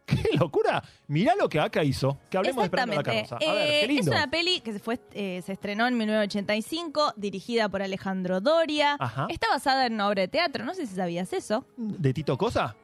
[0.06, 0.82] ¡Qué locura!
[1.06, 3.02] Mirá lo que acá hizo, que hablemos de Esperando la.
[3.02, 3.36] Carroza.
[3.36, 7.14] A ver, Eh, qué es una peli que se, fue, eh, se estrenó en 1985,
[7.16, 8.96] dirigida por Alejandro Doria.
[8.98, 9.26] Ajá.
[9.30, 11.64] Está basada en una obra de teatro, no sé si sabías eso.
[11.76, 12.74] ¿De Tito Cosa?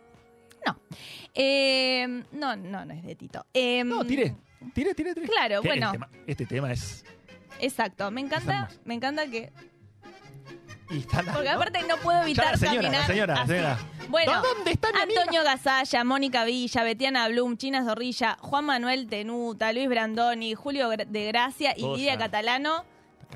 [1.34, 3.44] Eh, no, no, no es de Tito.
[3.54, 4.34] Eh, No, tire.
[4.74, 5.26] Tire, tire, tire.
[5.28, 5.92] Claro, bueno.
[5.92, 7.04] tema- este tema es...
[7.60, 9.52] Exacto, me encanta, me encanta que...
[10.88, 11.56] Porque ¿no?
[11.56, 13.52] aparte no puedo evitar la señora, caminar la señora, la así.
[13.52, 13.78] señora.
[14.08, 15.20] Bueno, ¿Dónde está mi amiga?
[15.22, 21.26] Antonio Gasalla, Mónica Villa, Betiana Blum, China Zorrilla, Juan Manuel Tenuta, Luis Brandoni, Julio de
[21.26, 22.16] Gracia y Lidia.
[22.16, 22.84] Catalano.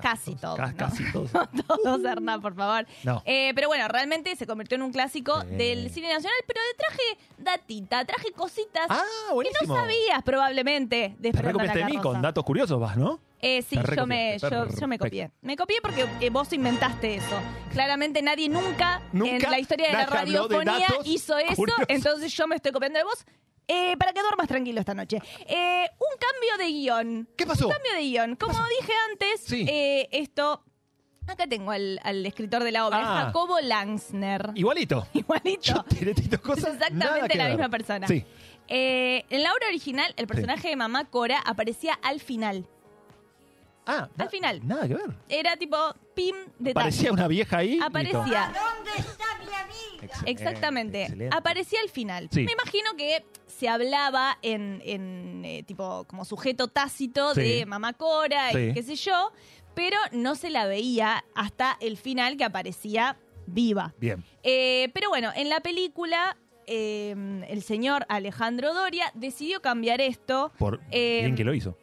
[0.00, 0.56] Casi todos.
[0.56, 0.76] Ca- ¿no?
[0.76, 1.30] Casi todos.
[1.66, 2.86] todos, Hernán, por favor.
[3.04, 3.22] No.
[3.24, 7.26] Eh, pero bueno, realmente se convirtió en un clásico del cine nacional, pero le traje
[7.38, 9.02] datita, traje cositas Ah,
[9.42, 13.20] que no sabías probablemente de Te recopiaste de mí con datos curiosos, vas, ¿no?
[13.42, 15.30] Eh, sí, yo me, yo, yo me copié.
[15.40, 17.40] Me copié porque eh, vos inventaste eso.
[17.72, 21.84] Claramente nadie nunca, Nunca en la historia de la de radiofonía hizo eso, curiosos.
[21.88, 23.24] entonces yo me estoy copiando de vos.
[23.72, 25.18] Eh, para que duermas tranquilo esta noche.
[25.46, 27.28] Eh, un cambio de guion.
[27.36, 27.66] ¿Qué pasó?
[27.68, 28.36] Un cambio de guion.
[28.36, 29.64] Como dije antes, Sí.
[29.68, 30.64] eh, esto...
[31.28, 33.24] Acá tengo al, al escritor de la obra, Ah.
[33.26, 34.50] Jacobo Langsner.
[34.56, 35.06] Igualito.
[35.14, 35.60] Igualito.
[35.62, 36.68] Yo tiré Tito Cosa.
[36.70, 37.52] Es exactamente la ver.
[37.52, 38.08] misma persona.
[38.08, 38.24] Sí.
[38.66, 42.66] Eh, en la obra original, el personaje de Mamá Cora aparecía al final.
[43.86, 44.60] Ah, Al final.
[44.66, 45.16] Nada que ver.
[45.28, 45.76] Era tipo
[46.14, 47.78] pim de Parecía una vieja ahí.
[47.82, 48.52] Aparecía.
[50.02, 51.02] Excelente, Exactamente.
[51.02, 51.36] excelente.
[51.36, 52.28] Aparecía al final.
[52.32, 52.42] Sí.
[52.44, 57.40] Me imagino que se hablaba en, en, eh, tipo como sujeto tácito Sí.
[57.42, 59.32] de Mamá Cora y qué sé yo,
[59.74, 63.94] pero no se la veía hasta el final que aparecía viva.
[63.98, 64.24] Bien.
[64.42, 70.52] Eh, pero bueno, en la película eh, el señor Alejandro Doria decidió cambiar esto.
[70.58, 71.76] Por Eh, bien que lo hizo.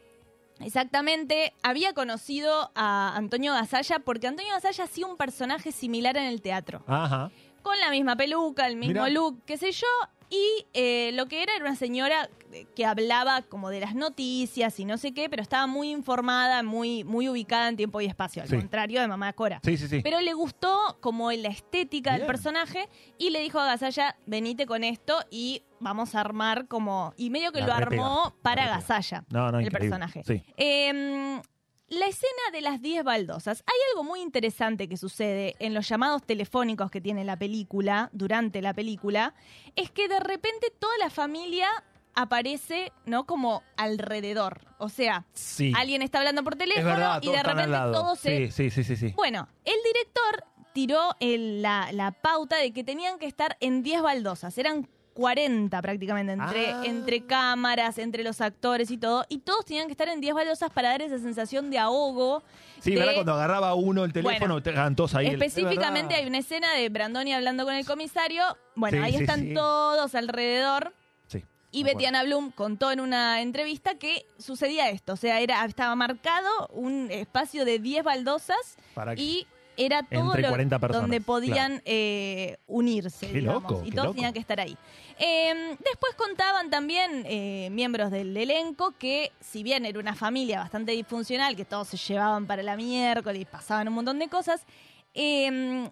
[0.60, 6.42] Exactamente, había conocido a Antonio Gasalla porque Antonio Gasalla hacía un personaje similar en el
[6.42, 7.32] teatro Ajá.
[7.62, 9.10] con la misma peluca, el mismo Mirá.
[9.10, 9.88] look, qué sé yo.
[10.30, 12.30] Y eh, lo que era era una señora
[12.76, 17.04] que hablaba como de las noticias y no sé qué, pero estaba muy informada, muy,
[17.04, 18.56] muy ubicada en tiempo y espacio, al Sí.
[18.58, 19.60] contrario de Mamá Cora.
[19.64, 20.02] Sí, sí, sí.
[20.04, 24.84] Pero le gustó como la estética del personaje y le dijo a Gasalla, venite con
[24.84, 27.14] esto y vamos a armar como...
[27.18, 28.66] Y medio que La lo armó para.
[28.68, 29.80] Gasalla, No, no, el increíble.
[29.98, 30.24] personaje.
[30.26, 30.44] Sí.
[30.58, 31.42] Eh,
[31.90, 33.64] la escena de las 10 baldosas.
[33.66, 38.62] Hay algo muy interesante que sucede en los llamados telefónicos que tiene la película, durante
[38.62, 39.34] la película,
[39.76, 41.68] es que de repente toda la familia
[42.14, 43.26] aparece, ¿no?
[43.26, 44.62] Como alrededor.
[44.80, 45.72] O sea, Sí.
[45.78, 48.48] alguien está hablando por teléfono verdad, y de repente todo se...
[48.52, 48.96] Sí, sí, sí, sí.
[49.10, 49.14] sí.
[49.16, 54.02] Bueno, el director tiró el- la, la pauta de que tenían que estar en 10
[54.02, 54.58] baldosas.
[54.58, 54.88] Eran
[55.18, 56.82] 40 prácticamente, entre, Ah.
[56.86, 59.26] entre cámaras, entre los actores y todo.
[59.30, 62.44] Y todos tenían que estar en 10 baldosas para dar esa sensación de ahogo.
[62.80, 63.14] Sí, de- ¿verdad?
[63.16, 65.28] Cuando agarraba uno el teléfono, Bueno, te todos ahí.
[65.28, 68.44] Específicamente Es hay una escena de Brandoni hablando con el comisario.
[68.76, 69.54] Bueno, Sí, ahí sí, están sí.
[69.56, 70.94] todos alrededor.
[71.28, 71.44] Sí.
[71.72, 71.84] Y.
[71.84, 75.14] Betiana Blum contó en una entrevista que sucedía esto.
[75.14, 79.48] O sea, era, estaba marcado un espacio de 10 baldosas Para y
[79.80, 83.28] era todo Entre lo- 40 personas, donde podían eh, unirse.
[83.28, 84.16] Qué digamos, loco, y qué todos loco.
[84.16, 84.76] tenían que estar ahí.
[85.20, 90.92] Eh, después contaban también eh, miembros del elenco que, si bien era una familia bastante
[90.92, 94.66] disfuncional, que todos se llevaban para la miércoles y pasaban un montón de cosas,
[95.14, 95.90] eh,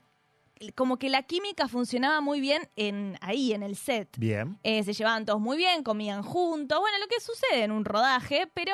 [0.75, 4.09] como que la química funcionaba muy bien en ahí, en el set.
[4.17, 4.57] Bien.
[4.63, 8.49] Eh, se llevaban todos muy bien, comían juntos, bueno, lo que sucede en un rodaje,
[8.53, 8.73] pero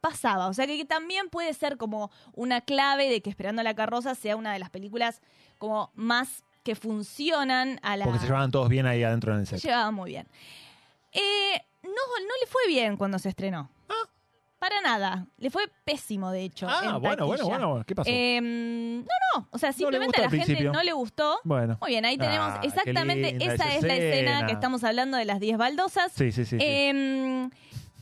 [0.00, 3.64] pasaba, o sea que, que también puede ser como una clave de que Esperando a
[3.64, 5.22] la carroza sea una de las películas
[5.58, 8.04] como más que funcionan a la...
[8.04, 9.70] Porque se llevaban todos bien ahí adentro en el Se set.
[9.70, 10.26] llevaban muy bien.
[11.12, 13.68] Eh, no, no le fue bien cuando se estrenó.
[14.58, 15.26] Para nada.
[15.38, 16.68] Le fue pésimo, de hecho.
[16.68, 17.66] Ah, en bueno, bueno, taquilla.
[17.66, 17.84] bueno.
[17.84, 18.08] ¿Qué pasó?
[18.08, 19.02] Eh, no,
[19.34, 19.48] no.
[19.50, 20.72] O sea, simplemente a la gente principio.
[20.72, 21.40] no le gustó.
[21.42, 21.78] Bueno.
[21.80, 25.24] Muy bien, ahí tenemos Ah, exactamente esa esa es la escena que estamos hablando de
[25.24, 26.12] las 10 baldosas.
[26.12, 26.58] Sí, sí, sí.
[26.60, 27.50] sí.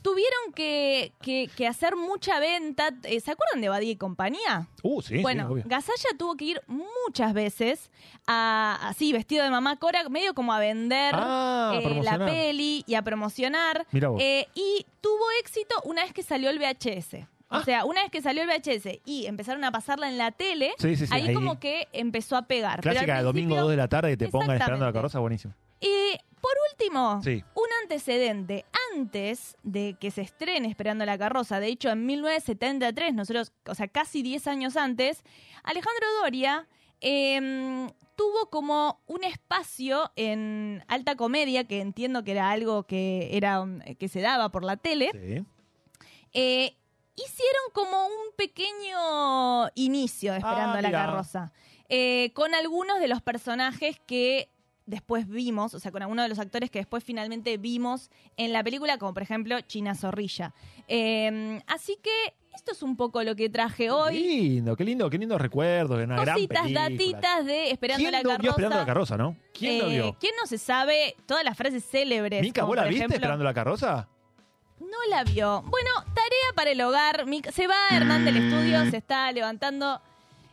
[0.01, 2.89] Tuvieron que, que- que hacer mucha venta.
[3.03, 4.67] Eh, ¿Se acuerdan de Badía y compañía?
[4.83, 5.63] uh, sí, sí, bueno, obvio.
[5.67, 7.91] Gasalla tuvo que ir muchas veces
[8.27, 12.83] a, así, vestido de mamá Cora, medio como a vender Ah, a eh, la peli
[12.87, 13.85] y a promocionar.
[13.91, 14.21] Mirá vos.
[14.21, 17.27] Eh, y tuvo éxito una vez que salió el VHS.
[17.53, 20.73] O sea, una vez que salió el VHS y empezaron a pasarla en la tele,
[20.79, 21.33] Sí, sí, sí, ahí, ahí.
[21.33, 22.79] como que empezó a pegar.
[22.79, 25.53] Clásica de domingo principio- 2 de la tarde que te pongan esperando la carroza, buenísimo.
[25.81, 27.43] Y por último, Sí.
[27.55, 28.65] un antecedente.
[28.93, 33.87] Antes de que se estrene Esperando la carroza, de hecho en 1973, nosotros, o sea,
[33.87, 35.23] casi 10 años antes,
[35.63, 36.67] Alejandro Doria
[36.99, 43.63] em, tuvo como un espacio en alta comedia, que entiendo que era algo que, era,
[43.97, 45.09] que se daba por la tele.
[45.13, 45.45] Sí.
[46.33, 46.75] Eh,
[47.15, 51.51] hicieron como un pequeño inicio de Esperando Ah, a la carroza.
[51.89, 54.49] eh, con algunos de los personajes que
[54.85, 58.63] después vimos, o sea, con algunos de los actores que después finalmente vimos en la
[58.63, 60.53] película, como por ejemplo China Zorrilla.
[60.87, 64.19] Eh, así que esto es un poco lo que traje Qué hoy.
[64.19, 66.89] lindo, qué lindo, qué lindo recuerdo, una gran Cositas, película.
[66.89, 68.41] datitas de Esperando ¿Quién la no carroza.
[68.41, 69.37] vio Esperando la carroza, no?
[69.53, 70.17] ¿Quién lo Eh, vio?
[70.19, 72.41] ¿Quién no se sabe todas las frases célebres?
[72.41, 74.09] Mica, ¿vos la viste ejemplo- Esperando la carroza?
[74.79, 75.61] No la vio.
[75.61, 77.25] Bueno, tarea para el hogar.
[77.53, 80.01] Se va Hernán del estudio, se está levantando.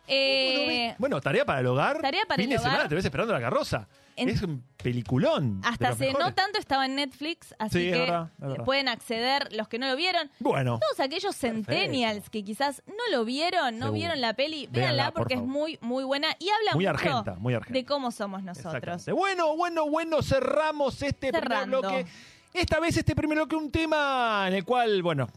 [0.09, 2.01] Eh, Bueno, tarea para el hogar.
[2.01, 2.89] Tarea para fin el de semana hogar.
[2.89, 3.87] te ves Esperando la carroza.
[4.15, 5.61] En- Es un peliculón.
[5.61, 6.35] de hasta los hace no mejores.
[6.35, 8.65] tanto estaba en Netflix, así Sí, es que verdad, es verdad.
[8.65, 10.29] pueden acceder los que no lo vieron.
[10.39, 13.93] Bueno, Todos aquellos centennials que quizás no lo vieron, no Seguro.
[13.93, 15.53] vieron la peli, Véanla, véanla por porque es favor.
[15.53, 17.73] muy, muy buena y habla muy mucho argenta, muy argenta.
[17.79, 18.73] de cómo somos nosotros.
[18.75, 19.11] Exactamente.
[19.13, 21.79] Bueno, bueno, bueno, cerramos este Cerrando.
[21.79, 22.11] primer bloque.
[22.53, 25.29] Esta vez este primer bloque un tema en el cual, bueno,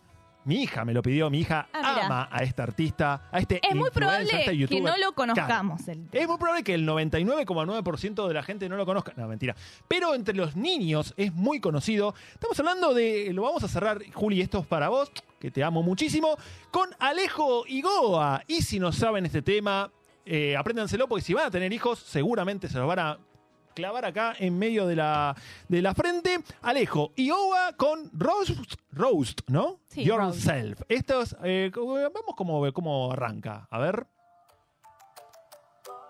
[0.45, 3.75] mi hija me lo pidió, mi hija Ah, ama a este artista, a este Es
[3.75, 4.83] muy influencer, a probable este que youtuber.
[4.83, 5.89] no lo conozcamos.
[5.89, 9.13] El- Es muy probable que el 99,9% de la gente no lo conozca.
[9.17, 9.55] No, mentira.
[9.89, 12.15] Pero entre los niños es muy conocido.
[12.35, 13.31] Estamos hablando de.
[13.33, 16.37] Lo vamos a cerrar, Juli, esto es para vos, que te amo muchísimo,
[16.71, 18.43] con Alejo y Goa.
[18.47, 19.91] Y si no saben este tema,
[20.25, 23.19] eh, apréndanselo, porque si van a tener hijos, seguramente se los van a
[23.75, 25.37] clavar acá en medio de la,
[25.69, 26.43] de la frente.
[26.63, 29.81] Alejo y Goa con Roast, roast ¿no?
[29.89, 30.83] Sí, Yourself.
[30.89, 33.67] Estos, eh, vamos como cómo arranca.
[33.71, 34.07] A ver.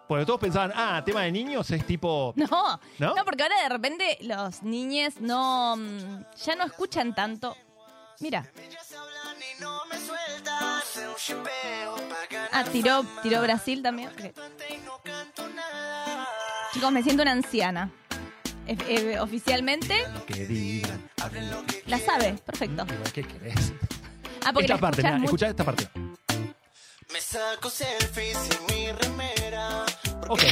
[0.09, 2.35] Porque todos pensaban, ah, tema de niños es tipo.
[2.37, 2.47] No,
[2.99, 3.15] ¿No?
[3.15, 3.25] ¿No?
[3.25, 7.57] porque ahora de repente los niñes no mm, ya no escuchan tanto.
[8.21, 8.45] Mira.
[12.53, 14.11] Ah, tiró, tiró Brasil también.
[14.11, 14.35] Ok.
[16.73, 17.91] Chicos, me siento una anciana.
[18.67, 21.03] Eh, eh, oficialmente Que digan.
[21.87, 22.87] la sabe, perfecto.
[23.13, 23.73] ¿Qué querés?
[24.45, 25.25] Ah, porque Esta la parte, escuchás mirá, mucho.
[25.25, 25.89] escuchá esta parte.
[27.13, 29.85] Me saco selfies sin mi remera.
[30.29, 30.43] Ok,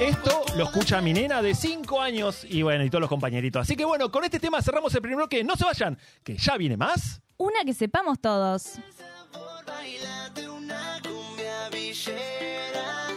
[0.00, 3.62] esto lo escucha mi nena de 5 años y bueno, y todos los compañeritos.
[3.62, 5.44] Así que bueno, con este tema cerramos el primer bloque.
[5.44, 7.20] No se vayan, que ya viene más.
[7.36, 8.78] Una que sepamos todos.
[9.66, 13.07] Bailate una cumbia villera.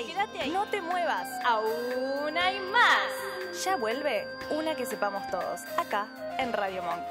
[0.00, 0.50] Ahí, quédate ahí.
[0.50, 1.28] No te muevas.
[1.44, 3.64] Aún hay más.
[3.64, 7.04] Ya vuelve una que sepamos todos, acá en Radio Monk.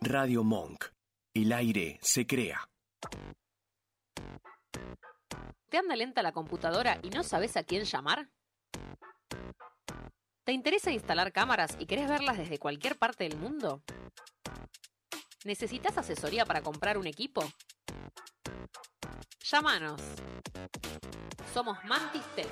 [0.00, 0.84] Radio Monk.
[1.34, 2.68] El aire se crea.
[5.70, 8.28] ¿Te anda lenta la computadora y no sabes a quién llamar?
[10.44, 13.82] ¿Te interesa instalar cámaras y querés verlas desde cualquier parte del mundo?
[15.44, 17.42] ¿Necesitas asesoría para comprar un equipo?
[19.50, 20.00] Llámanos.
[21.52, 22.48] Somos Mantis Tech.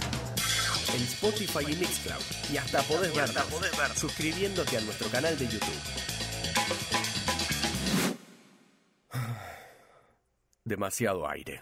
[0.95, 2.23] en Spotify y Mixcloud.
[2.51, 3.45] Y hasta podés vernos
[3.95, 5.69] suscribiéndote a nuestro canal de YouTube.
[10.63, 11.61] Demasiado aire.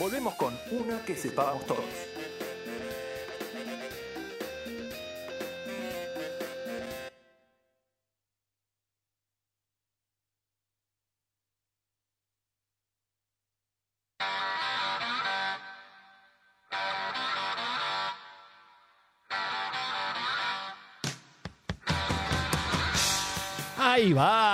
[0.00, 1.84] Volvemos con una que sepamos todos.
[23.76, 24.49] Ahí va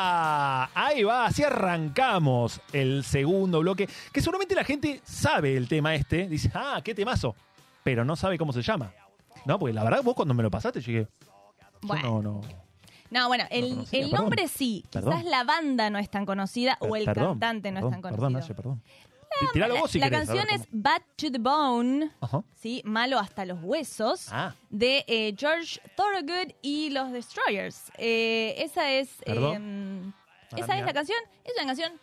[0.97, 6.28] ahí va, así arrancamos el segundo bloque, que seguramente la gente sabe el tema este,
[6.28, 7.34] dice, ah, qué temazo,
[7.82, 8.92] pero no sabe cómo se llama.
[9.44, 11.05] No, porque la verdad vos cuando me lo pasaste, yo
[11.82, 12.22] Bueno.
[12.22, 12.40] no, no.
[13.09, 14.11] No, bueno, el, el perdón.
[14.20, 15.12] nombre sí, Perdón.
[15.12, 18.03] quizás la banda no es tan conocida o el Perdón, cantante no perdón, es tan
[18.03, 18.40] Perdón, conocido.
[18.40, 18.82] Naye, perdón.
[19.53, 22.42] Tiralo la vos si la querés, canción es Bad to the Bone, Ajá.
[22.55, 22.82] ¿sí?
[22.84, 24.55] Malo hasta los huesos, Ah.
[24.70, 27.92] de eh, George Thorogood y los Destroyers.
[27.99, 29.62] Eh, esa es, Perdón.
[30.09, 30.12] eh,
[30.57, 32.01] esa es la canción, es una canción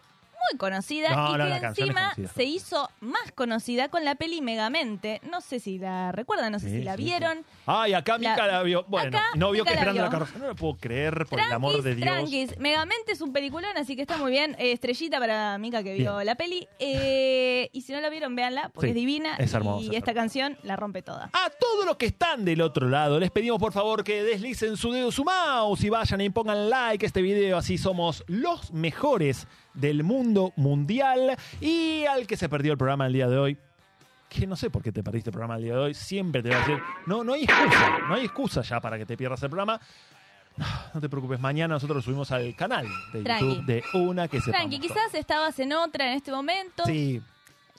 [0.52, 2.34] muy conocida No, y no, que la canción es encima conocida.
[2.36, 5.22] se hizo más conocida con la peli Megamente.
[5.30, 7.04] No sé si la recuerdan, no sé Sí, si la sí, sí.
[7.06, 7.46] vieron.
[7.66, 8.84] Ay, acá La- Mica la vio.
[8.88, 10.12] Bueno, acá no vio que la esperando la vio.
[10.20, 10.38] carroza.
[10.40, 12.08] No lo puedo creer, por el amor de Dios.
[12.10, 12.58] Tranquis.
[12.60, 14.56] Megamente es un peliculón, así que está muy bien.
[14.60, 16.26] Eh, estrellita para Mica que vio Bien.
[16.26, 16.68] la peli.
[16.80, 19.36] Eh, y si no la vieron, véanla, porque Sí, es divina.
[19.38, 21.30] es hermosa, y es esta canción la rompe toda.
[21.34, 24.92] A todos los que están del otro lado, les pedimos por favor que deslicen su
[24.92, 27.58] dedo, su mouse y vayan y pongan like a este video.
[27.58, 31.38] Así somos los mejores del mundo mundial.
[31.62, 33.58] Y al que se perdió el programa el día de hoy,
[34.30, 36.50] que no sé por qué te perdiste el programa el día de hoy, siempre te
[36.50, 39.42] voy a decir, no, no hay excusa, no hay excusa ya para que te pierdas
[39.44, 39.80] el programa.
[40.94, 43.46] No te preocupes, mañana nosotros lo subimos al canal de Tranqui.
[43.46, 46.86] YouTube de una que se Tranqui, quizás estabas en otra en este momento.
[46.86, 47.22] Sí,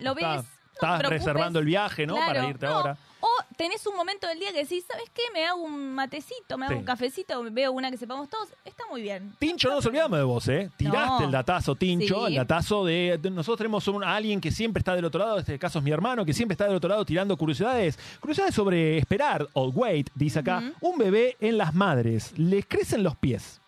[0.01, 0.43] Lo ves.
[0.75, 1.19] Está- no te estabas preocupes.
[1.25, 2.15] reservando el viaje, ¿no?
[2.17, 2.73] Claro, Para irte no.
[2.73, 2.97] ahora.
[3.21, 5.23] O tenés un momento del día que decís, ¿sabes qué?
[5.33, 6.79] Me hago un matecito, me hago Sí.
[6.81, 8.51] un cafecito, veo una que sepamos todos.
[8.67, 9.35] Está muy bien.
[9.39, 10.71] Tincho, no nos olvidamos de vos, ¿eh?
[10.77, 11.25] Tiraste No.
[11.25, 12.33] el datazo, Tincho, Sí.
[12.33, 15.35] el datazo de, de- Nosotros tenemos un- a alguien que siempre está del otro lado,
[15.37, 17.99] en este caso es mi hermano, que siempre está del otro lado tirando curiosidades.
[18.21, 23.17] Curiosidades sobre esperar, o wait, dice acá, un bebé en las madres, les crecen los
[23.17, 23.59] pies.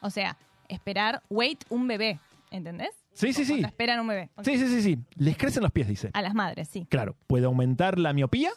[0.00, 0.38] O sea,
[0.68, 2.20] esperar, wait, un bebé.
[2.50, 2.92] ¿Entendés?
[3.14, 3.60] Sí, sí, sí.
[3.60, 4.30] Esperan un bebé.
[4.36, 4.44] Ok.
[4.44, 4.98] Sí, sí, sí, sí.
[5.14, 6.10] Les crecen los pies, dice.
[6.12, 6.86] A las madres, sí.
[6.90, 8.50] Claro, puede aumentar la miopía.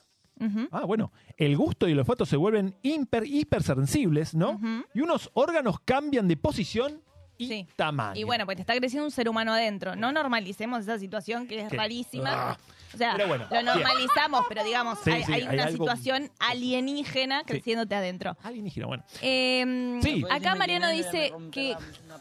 [0.72, 1.12] Ah, bueno.
[1.36, 4.60] El gusto y el olfato se vuelven hiper, hipersensibles, ¿no?
[4.93, 7.01] Y unos órganos cambian de posición
[7.39, 8.20] y tamaño.
[8.20, 9.95] Y bueno, pues te está creciendo un ser humano adentro.
[9.95, 11.78] No normalicemos esa situación que es ¿Qué?
[11.78, 12.30] rarísima.
[12.51, 12.58] Ah.
[12.93, 13.66] o sea, bueno, lo bien.
[13.66, 18.36] normalizamos, pero digamos, Sí, hay, sí, hay hay una algo- situación alienígena creciéndote adentro.
[18.43, 19.03] Alienígena, bueno.
[19.22, 20.24] Eh, Sí.
[20.32, 21.76] Acá Mariano dice que,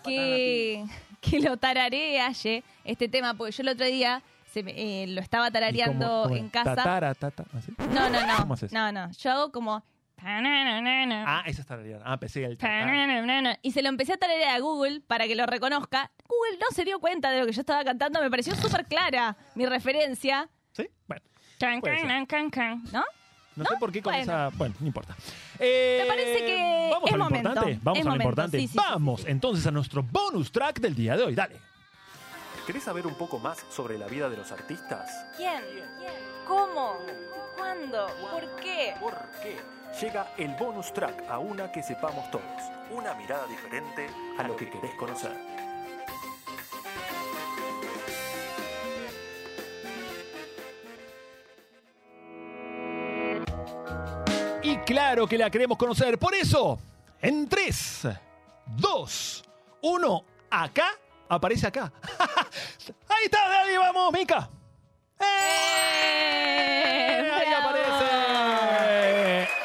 [0.04, 0.84] que,
[1.20, 5.20] que lo tararee Aye, este tema, porque yo el otro día se me- eh, lo
[5.20, 6.52] estaba ¿Y tarareando cómo- cómo en es?
[6.52, 6.74] casa.
[6.76, 7.72] Tatara, tata, ¿así?
[7.92, 8.36] No, no, no.
[8.38, 8.72] ¿Cómo haces?
[8.72, 9.10] No, no.
[9.12, 9.82] Yo hago como.
[10.18, 12.00] Ah, esa está realidad.
[12.04, 13.58] Ah, pensé el tatara.
[13.62, 16.10] Y se lo empecé a tararear a Google para que lo reconozca.
[16.26, 18.20] Google no se dio cuenta de lo que yo estaba cantando.
[18.20, 20.48] Me pareció súper clara mi referencia.
[20.72, 20.88] ¿Sí?
[21.06, 21.22] Bueno.
[21.58, 22.26] Can, puede can, ser.
[22.26, 23.04] can, can, ¿No?
[23.56, 24.22] No, sé por qué con Bueno.
[24.22, 24.50] esa.
[24.56, 25.16] Bueno, no importa.
[25.58, 27.48] Eh, Me parece que Vamos es a lo momento.
[27.48, 27.80] importante.
[27.82, 28.58] Vamos Es a lo momento, importante.
[28.58, 31.34] sí, sí, sí, Vamos entonces a nuestro bonus track del día de hoy.
[31.34, 31.56] Dale.
[32.66, 35.08] ¿Querés saber un poco más sobre la vida de los artistas?
[35.36, 35.62] ¿Quién?
[36.46, 36.98] ¿Cómo?
[37.56, 38.06] ¿Cuándo?
[38.30, 38.94] ¿Por qué?
[39.00, 39.56] ¿Por qué?
[40.00, 42.44] Llega el bonus track a una que sepamos todos.
[42.90, 45.32] Una mirada diferente a lo que querés conocer.
[54.86, 56.18] Claro que la queremos conocer.
[56.18, 56.78] Por eso,
[57.20, 58.08] en 3,
[58.76, 59.44] 2,
[59.82, 60.92] 1, acá,
[61.28, 61.92] aparece acá.
[63.08, 64.48] Ahí está, ahí vamos, Mica.
[65.18, 65.24] ¡Eh!
[67.32, 68.04] Ahí aparece.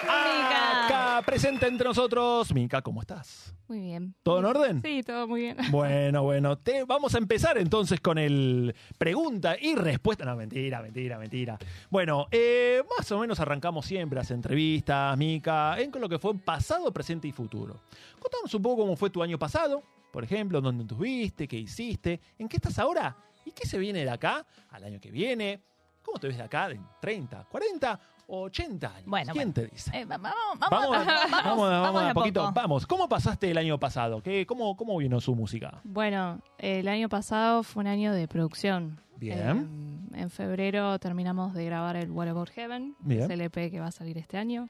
[0.10, 2.52] Acá, presente entre nosotros.
[2.54, 3.54] Mica, ¿cómo estás?
[3.72, 4.14] Muy bien.
[4.22, 4.82] ¿Todo en orden?
[4.84, 5.56] Sí, todo muy bien.
[5.72, 10.26] Bueno, bueno, te, vamos a empezar entonces con el pregunta y respuesta.
[10.26, 11.58] No, mentira, mentira, mentira.
[11.90, 16.38] Bueno, eh, más o menos arrancamos siempre las entrevistas, Mica, en con lo que fue
[16.38, 17.80] pasado, presente y futuro.
[18.20, 22.50] Contanos un poco cómo fue tu año pasado, por ejemplo, dónde estuviste, qué hiciste, en
[22.50, 23.16] qué estás ahora
[23.46, 25.62] y qué se viene de acá al año que viene.
[26.02, 29.04] ¿Cómo te ves de acá en 30, 40 o 80 años?
[29.06, 29.70] Bueno, ¿Quién bueno.
[29.70, 29.92] te dice?
[29.94, 32.42] Eh, va- vamos, Vamos, vamos, vamos, vamos, vamos a a poquito.
[32.42, 32.54] poco.
[32.54, 34.22] Vamos, ¿cómo pasaste el año pasado?
[34.24, 35.82] ¿Qué, cómo, ¿Cómo vino su música?
[35.84, 39.00] Bueno, el año pasado fue un año de producción.
[39.18, 40.10] Bien.
[40.14, 43.30] Eh, en febrero terminamos de grabar el What About Heaven, Bien.
[43.30, 44.68] el EP que va a salir este año,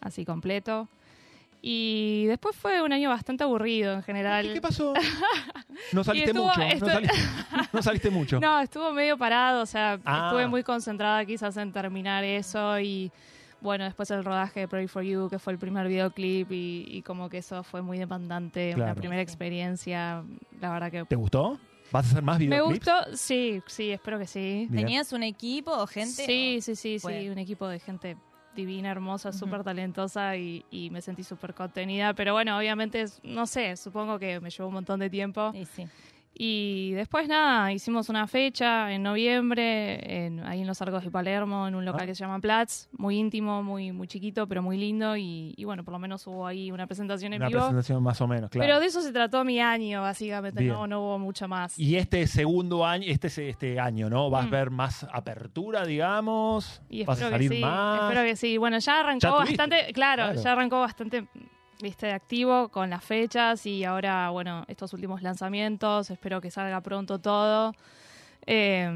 [0.00, 0.88] así completo.
[1.62, 4.50] Y después fue un año bastante aburrido en general.
[4.52, 4.92] ¿Qué pasó?
[5.92, 7.14] No saliste estuvo- mucho, estu- no, saliste,
[7.72, 8.40] no saliste mucho.
[8.40, 10.26] No, estuvo medio parado, o sea, Ah.
[10.26, 13.12] estuve muy concentrada quizás en terminar eso y
[13.60, 17.02] bueno, después el rodaje de Pray For You, que fue el primer videoclip y, y
[17.02, 20.22] como que eso fue muy demandante, una primera experiencia,
[20.60, 21.04] la verdad que...
[21.04, 21.58] ¿Te gustó?
[21.92, 22.86] ¿Vas a hacer más Me videoclips?
[22.86, 24.66] gustó, sí, sí, espero que sí.
[24.70, 24.84] Bien.
[24.86, 26.24] ¿Tenías un equipo o gente?
[26.24, 27.32] Sí, sí, sí, sí, Bueno.
[27.32, 28.16] un equipo de gente
[28.56, 33.76] divina, hermosa, súper talentosa y, y me sentí súper contenida, pero bueno, obviamente, no sé,
[33.76, 35.52] supongo que me llevó un montón de tiempo.
[35.54, 35.66] Y
[36.38, 41.74] después nada, hicimos una fecha en noviembre, en- ahí en los Arcos de Palermo, en
[41.74, 42.06] un local Ah.
[42.06, 45.16] que se llama Platz, muy íntimo, muy, muy chiquito, pero muy lindo.
[45.16, 47.60] Y, y bueno, por lo menos hubo ahí una presentación en Una vivo.
[47.60, 48.66] presentación más o menos, claro.
[48.66, 51.78] Pero de eso se trató mi año, básicamente, no, no hubo mucho más.
[51.78, 54.28] Y este segundo año, este, este año, ¿no?
[54.28, 54.48] ¿Vas Mm.
[54.48, 56.82] a ver más apertura, digamos?
[56.90, 58.02] Y ¿Vas a espero salir que sí, más?
[58.02, 58.58] espero que sí.
[58.58, 60.42] Bueno, ya arrancó Ya bastante, claro, claro.
[60.42, 61.26] ya arrancó bastante,
[61.80, 67.18] viste, activo con las fechas y ahora, bueno, estos últimos lanzamientos, espero que salga pronto
[67.18, 67.74] todo.
[68.46, 68.90] Eh,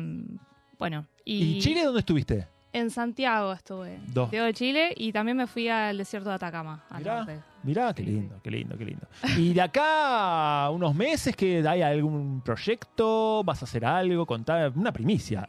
[0.79, 2.47] bueno, y, ¿Y Chile dónde estuviste?
[2.73, 4.25] En Santiago estuve, Dos.
[4.27, 7.17] Santiago de Chile, y también me fui al desierto de Atacama, al Mirá.
[7.17, 7.41] norte.
[7.63, 9.07] Mirá, qué lindo, qué lindo, qué lindo.
[9.37, 14.73] Y de acá a unos meses que hay algún proyecto, vas a hacer algo, contar
[14.75, 15.45] una primicia.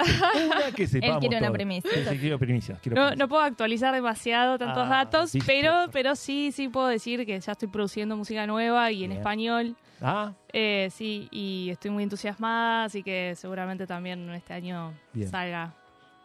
[0.46, 1.90] Una que sepamos quiere una primicia.
[1.94, 2.80] Sí, sí, quiero primicias.
[2.82, 3.18] quiero No, primicias.
[3.20, 5.48] no puedo actualizar demasiado tantos Ah, datos, viste.
[5.50, 9.20] pero, pero sí, sí puedo decir que ya estoy produciendo música nueva y en Bien.
[9.22, 9.76] español.
[10.02, 15.30] Ah, Eh, sí, y estoy muy entusiasmada, así que seguramente también este año Bien.
[15.30, 15.74] salga.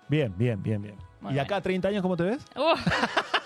[0.09, 0.95] Bien, bien, bien, bien.
[1.21, 2.45] Muy ¿Y acá a 30 años cómo te ves?
[2.57, 2.75] Uh,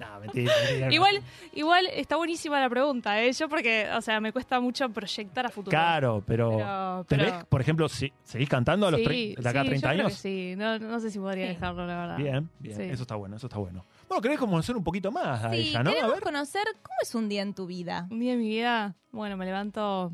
[0.00, 0.52] No, mentira.
[0.64, 0.92] mentira.
[0.92, 1.22] igual,
[1.52, 3.32] igual está buenísima la pregunta, ¿eh?
[3.32, 5.70] Yo porque, o sea, me cuesta mucho proyectar a futuro.
[5.70, 9.48] Claro, pero, Pero- ¿te pero- ves, por ejemplo, si, seguís cantando a los Sí, de
[9.48, 10.12] acá a sí, 30 yo creo años?
[10.22, 12.16] que sí, no, no sé si podría dejarlo, la verdad.
[12.16, 12.82] Bien, bien, Sí.
[12.84, 13.84] eso está bueno, eso está bueno.
[14.08, 15.90] Bueno, querés conocer un poquito más a Sí, ella, ¿no?
[15.90, 16.22] A queremos ver.
[16.22, 18.06] conocer cómo es un día en tu vida.
[18.10, 20.12] Un día en mi vida, bueno, me levanto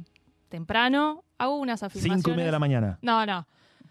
[0.49, 2.23] temprano, hago unas afirmaciones.
[2.23, 2.99] Cinco y media de la mañana.
[3.03, 3.47] No, no.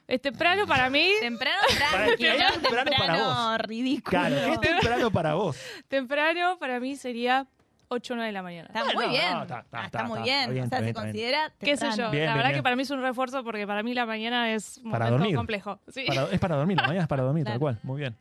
[0.07, 1.09] Es temprano para mí.
[1.21, 1.57] Temprano,
[1.91, 2.15] Para no
[2.61, 3.57] temprano para vos.
[3.67, 4.09] ridículo.
[4.19, 5.57] Claro, ¿qué es temprano para vos?
[5.87, 7.47] Temprano para mí sería
[7.87, 8.67] 8 o 9 de la mañana.
[8.67, 9.31] Está muy bien.
[9.33, 10.49] no, está- está- Ah, está- está muy está- bien.
[10.49, 11.95] o sea, está se bien, está considera ¿Qué sé temprano.
[11.95, 12.11] yo?
[12.11, 12.59] Bien, la bien, verdad bien.
[12.59, 15.19] que para mí es un refuerzo porque para mí la mañana es un Para momento
[15.19, 15.35] dormir.
[15.37, 15.79] complejo.
[15.87, 16.05] Sí.
[16.07, 17.59] Para- es para dormir, la mañana es para dormir, tal Claro.
[17.61, 17.79] cual.
[17.83, 18.15] Muy bien.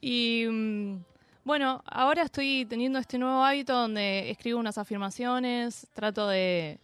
[0.00, 0.96] Y mm,
[1.44, 6.78] bueno, ahora estoy teniendo este nuevo hábito donde escribo unas afirmaciones, trato de,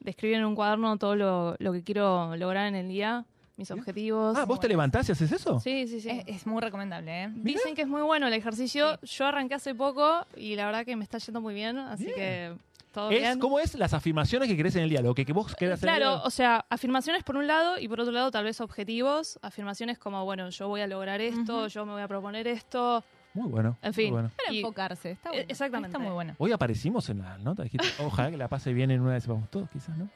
[0.00, 3.24] de escribir en un cuaderno todo lo, lo que quiero lograr en el día,
[3.58, 4.36] mis objetivos.
[4.38, 5.58] Ah, ¿vos te levantás y haces eso?
[5.60, 6.08] Sí, sí, sí.
[6.08, 7.28] Es, es muy recomendable, ¿eh?
[7.34, 8.98] Dicen que es muy bueno el ejercicio.
[9.02, 12.16] Yo arranqué hace poco y la verdad que me está yendo muy bien, así Bien.
[12.16, 12.52] que
[12.92, 13.38] todo Es, bien.
[13.40, 15.02] ¿Cómo es las afirmaciones que querés en el día?
[15.02, 17.78] Lo que, que vos querés hacer en el Claro, o sea, afirmaciones por un lado
[17.78, 19.38] y por otro lado tal vez objetivos.
[19.42, 23.02] Afirmaciones como, bueno, yo voy a lograr esto, yo me voy a proponer esto.
[23.38, 23.78] Muy bueno.
[23.82, 24.12] En muy fin.
[24.12, 24.30] bueno.
[24.36, 25.10] Para Y- enfocarse.
[25.12, 25.46] Está Eh, bueno.
[25.48, 25.88] exactamente.
[25.96, 26.34] Está muy bueno.
[26.38, 27.62] Hoy aparecimos en la nota.
[27.62, 29.26] Dijiste, ojalá que la pase bien en una vez.
[29.26, 30.08] Vamos todos, quizás, ¿no?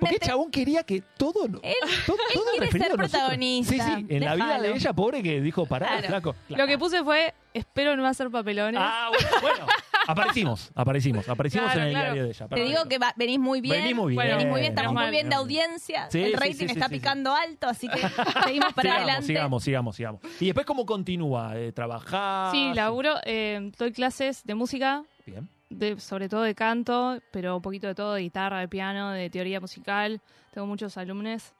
[0.00, 1.48] Porque Chabón quería que todo.
[1.48, 1.74] lo- él,
[2.06, 3.72] todo, él todo quiere referido ser protagonista.
[3.74, 4.06] Sí, sí.
[4.08, 6.06] En la vida de ella, pobre, que dijo, pará, Claro.
[6.08, 6.34] flaco.
[6.50, 8.80] Lo que puse fue, espero no hacer papelones.
[8.82, 9.66] Ah, bueno, bueno.
[10.06, 11.28] Aparecimos, aparecimos.
[11.28, 12.04] Aparecimos Claro, en el claro.
[12.14, 12.48] diario de ella.
[12.48, 13.82] Te digo que va- venís muy bien.
[13.82, 14.26] Venís muy bien.
[14.28, 16.08] Venís muy bien, estamos muy bien de audiencia.
[16.10, 17.98] Sí, el sí, rating sí, sí, está sí, picando alto, así que
[18.44, 19.26] seguimos para sigamos, adelante.
[19.26, 20.20] sigamos, sigamos, sigamos.
[20.40, 21.52] Y después, ¿cómo continúa?
[21.58, 22.52] Eh, ¿Trabajar?
[22.52, 25.48] Sí, laburo, eh, doy clases de música, Bien.
[25.70, 29.28] de, sobre todo de canto, pero un poquito de todo, de guitarra, de piano, de
[29.30, 30.20] teoría musical.
[30.52, 31.52] Tengo muchos alumnos.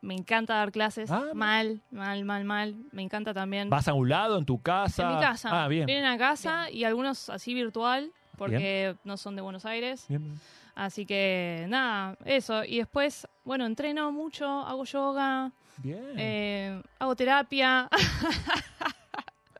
[0.00, 1.10] Me encanta dar clases.
[1.10, 1.26] Ah.
[1.32, 2.74] Mal, mal, mal, mal.
[2.90, 3.70] Me encanta también.
[3.70, 5.08] ¿Vas a un lado, en tu casa?
[5.10, 5.48] En mi casa.
[5.52, 5.86] Ah, bien.
[5.86, 10.04] Vienen a casa y algunos así virtual, porque no son de Buenos Aires.
[10.08, 10.34] Bien.
[10.74, 12.64] Así que nada, eso.
[12.64, 16.14] Y después, bueno, entreno mucho, hago yoga, Bien.
[16.16, 17.88] eh, hago terapia.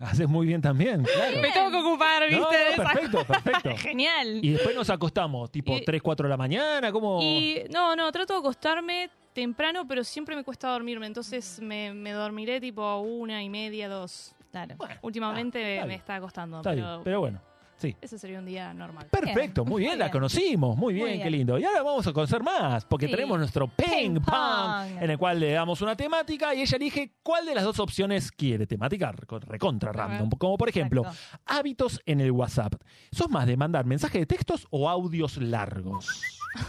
[0.00, 1.40] Haces muy bien también, claro.
[1.40, 2.40] Me tengo que ocupar, ¿viste?
[2.40, 3.76] No, de esas perfecto, perfecto.
[3.76, 4.40] Genial.
[4.44, 7.20] Y después nos acostamos, tipo Y- 3, 4 de la mañana, ¿cómo?
[7.22, 11.06] Y no, no, trato de acostarme temprano, pero siempre me cuesta dormirme.
[11.06, 14.34] Entonces me, me dormiré tipo una y media, dos.
[14.50, 14.76] Claro.
[15.02, 15.98] Últimamente ah, está me bien.
[16.00, 17.40] está costando, Está pero, bien, pero bueno,
[17.78, 17.96] sí.
[18.02, 19.06] ese sería un día normal.
[19.10, 21.58] Perfecto, muy bien, muy la conocimos, muy bien, Muy qué lindo.
[21.58, 23.12] Y ahora vamos a conocer más, porque Sí.
[23.12, 27.14] tenemos nuestro ping Ping pong, en el cual le damos una temática y ella elige
[27.22, 30.28] cuál de las dos opciones quiere temática, reco- recontra random.
[30.38, 31.38] Como por ejemplo, Exacto.
[31.46, 32.74] hábitos en el WhatsApp.
[33.10, 36.06] ¿Sos más de mandar mensajes de textos o audios largos?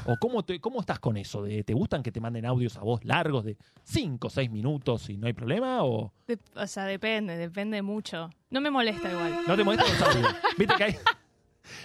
[0.06, 1.44] ¿O cómo, te, cómo estás con eso?
[1.44, 5.10] De, ¿Te gustan que te manden audios a vos largos de 5 o 6 minutos
[5.10, 5.84] y no hay problema?
[5.84, 8.30] ¿O De- o sea, depende, depende mucho.
[8.50, 9.40] No me molesta igual.
[9.48, 10.36] no te molestan los audios?
[10.58, 10.96] ¿Viste que hay,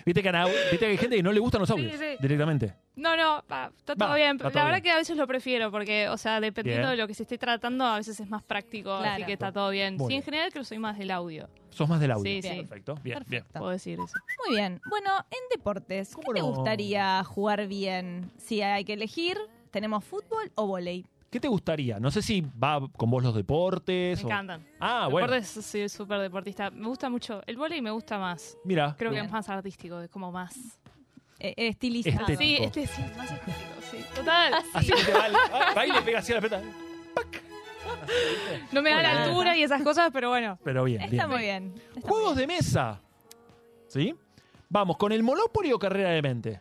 [0.05, 2.17] viste que, hay- viste que hay gente que no le gustan los audios Sí, sí.
[2.21, 2.75] directamente?
[2.97, 4.33] No, no, va, está todo Va, bien.
[4.33, 4.83] está La todo verdad bien.
[4.83, 6.91] que a veces lo prefiero porque, o sea, dependiendo Bien.
[6.97, 9.27] de lo que se esté tratando, a veces es más práctico, así Claro.
[9.27, 9.95] que está todo bien.
[9.97, 10.19] Muy sí, bien.
[10.19, 12.25] en general creo que soy más del audio, ¿Sos más del audio?
[12.25, 12.57] Sí, sí.
[12.57, 13.43] Perfecto, bien, bien.
[13.45, 13.59] Perfecto.
[13.61, 14.15] puedo decir eso.
[14.47, 14.81] Muy bien.
[14.91, 16.47] Bueno, en deportes, ¿qué ¿Cómo te no?
[16.47, 18.33] gustaría jugar bien?
[18.37, 19.39] Si hay que elegir,
[19.71, 21.05] ¿tenemos fútbol o volei?
[21.31, 22.01] ¿Qué te gustaría?
[22.01, 24.19] No sé si va con vos los deportes.
[24.19, 24.67] Me o- encantan.
[24.81, 25.27] Ah, bueno.
[25.29, 26.71] Deportes, soy súper deportista.
[26.71, 27.43] Me gusta mucho.
[27.47, 28.57] El vóley me gusta más.
[28.65, 28.95] Mira.
[28.99, 30.57] Creo que es más artístico, es como más...
[31.41, 32.11] Eh, estilista.
[32.11, 32.39] Estético.
[32.41, 33.59] Sí, este sí, es más estético,
[33.91, 33.99] sí.
[34.15, 34.55] Total.
[34.75, 36.63] Así que te va, ah, va y le pega así a la pelota.
[38.73, 40.53] No me da la altura y esas cosas, pero bueno.
[40.55, 41.29] Está Pero bien, bien.
[41.29, 41.75] muy bien.
[41.95, 43.01] Está Juegos muy de mesa.
[43.87, 44.15] ¿Sí?
[44.69, 46.61] Vamos, ¿con el Monopoly o Carrera de Mente?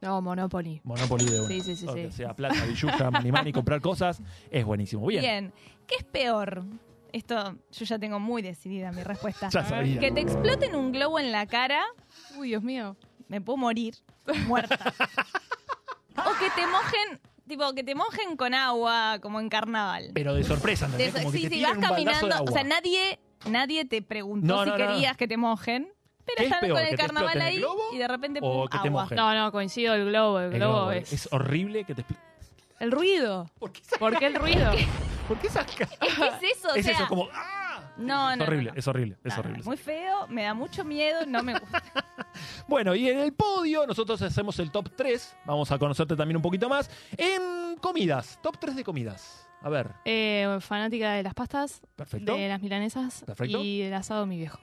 [0.00, 0.80] No, Monopoly.
[0.84, 1.48] Monopoly de una.
[1.48, 2.54] Sí, sí, sí, que sea plata,
[3.12, 4.20] money money, comprar cosas,
[4.50, 5.06] es buenísimo.
[5.06, 5.20] Bien.
[5.22, 5.52] Bien.
[5.86, 6.64] ¿Qué es peor?
[7.12, 9.48] Esto yo ya tengo muy decidida mi respuesta.
[9.48, 9.98] Ya sabía.
[9.98, 11.82] Que te exploten un globo en la cara,
[12.36, 12.96] Uy, Dios mío.
[13.28, 13.94] me puedo morir
[14.46, 14.94] muerta.
[16.16, 20.10] o que te mojen, tipo, que te mojen con agua, como en carnaval.
[20.14, 21.14] Pero de sorpresa, ¿entendés?
[21.14, 22.44] De- Como que sí, te sí, vas caminando.
[22.44, 23.18] O sea, nadie,
[23.50, 24.86] nadie te preguntó No, si no, no.
[24.86, 25.88] querías que te mojen.
[26.28, 27.98] Pero ¿Qué es están peor, con que el te carnaval exploten el ahí globo y
[27.98, 29.02] de repente o pum, que te agua.
[29.02, 29.16] mojen?
[29.16, 30.38] No, no, coincido, el globo.
[30.40, 31.12] El, El globo, globo, es...
[31.12, 32.18] es horrible que te expl-
[32.80, 33.50] El ruido.
[33.58, 34.70] ¿Por qué, ¿Por qué el ruido?
[35.26, 37.28] ¿Por qué esas ca- Es que es eso, o Es sea, eso, como.
[37.32, 37.54] ¡ah!
[37.96, 38.78] No, es no, horrible, no, no.
[38.78, 39.62] es horrible, es No, horrible.
[39.64, 41.82] Muy feo, me da mucho miedo, no me gusta.
[42.68, 45.36] Bueno, y en el podio nosotros hacemos el top 3.
[45.46, 46.88] Vamos a conocerte también un poquito más.
[47.16, 49.48] En comidas, top 3 de comidas.
[49.62, 52.36] A ver, Eh, fanática de las pastas, perfecto.
[52.36, 53.58] de las milanesas Perfecto.
[53.64, 54.60] y del asado de mi viejo.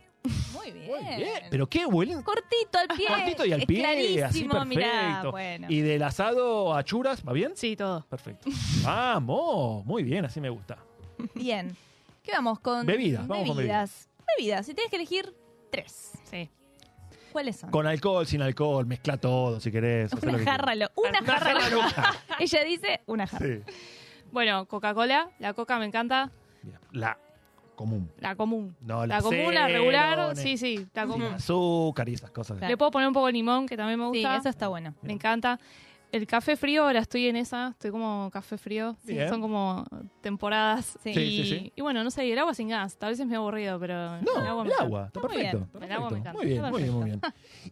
[0.53, 0.87] Muy bien.
[0.87, 1.43] Muy bien.
[1.49, 2.21] Pero qué huelen.
[2.21, 3.07] Cortito al pie.
[3.07, 4.13] Cortito y al es pie, así
[4.43, 4.67] clarísimo, perfecto.
[4.75, 5.67] mirá, bueno.
[5.69, 7.53] Y del asado a churas, ¿va bien?
[7.55, 8.05] Sí, todo.
[8.09, 8.49] Perfecto.
[8.83, 10.77] Vamos, muy bien, así me gusta.
[11.33, 11.75] Bien.
[12.23, 12.85] ¿Qué vamos con?
[12.85, 14.09] Bebidas, vamos con bebidas.
[14.37, 15.33] Bebidas, si tienes que elegir
[15.71, 16.11] tres.
[16.29, 16.49] Sí.
[17.31, 17.69] ¿Cuáles son?
[17.69, 20.11] Con alcohol, sin alcohol, mezcla todo si querés.
[20.13, 22.13] Una que jarra, lo- una Una jarra.
[22.39, 23.45] Ella dice una jarra.
[23.45, 23.61] Sí.
[24.31, 26.31] Bueno, Coca-Cola, la coca me encanta.
[26.63, 26.79] Bien.
[26.93, 27.17] La
[27.75, 28.09] común.
[28.19, 28.75] La común.
[28.81, 31.33] No, La la común, la regular, sí, sí, la Sin común.
[31.33, 32.57] azúcar y esas cosas.
[32.57, 32.71] Claro.
[32.71, 34.37] Le puedo poner un poco de limón, que también me Sí, gusta.
[34.37, 34.93] eso está bueno.
[35.01, 35.59] Me encanta.
[36.11, 38.95] El café frío, ahora estoy en esa, estoy como café frío.
[39.05, 39.83] Sí, son como
[40.21, 40.97] temporadas.
[41.03, 41.09] Sí.
[41.09, 41.73] Y, Sí, sí, sí.
[41.75, 42.95] y bueno, no sé, el agua sin gas.
[42.97, 44.83] Tal vez es medio aburrido, pero No, el agua el me encanta.
[44.83, 45.85] agua, está Está muy perfecto.
[45.85, 46.33] El agua me encanta.
[46.39, 47.21] Muy bien, muy bien, muy bien.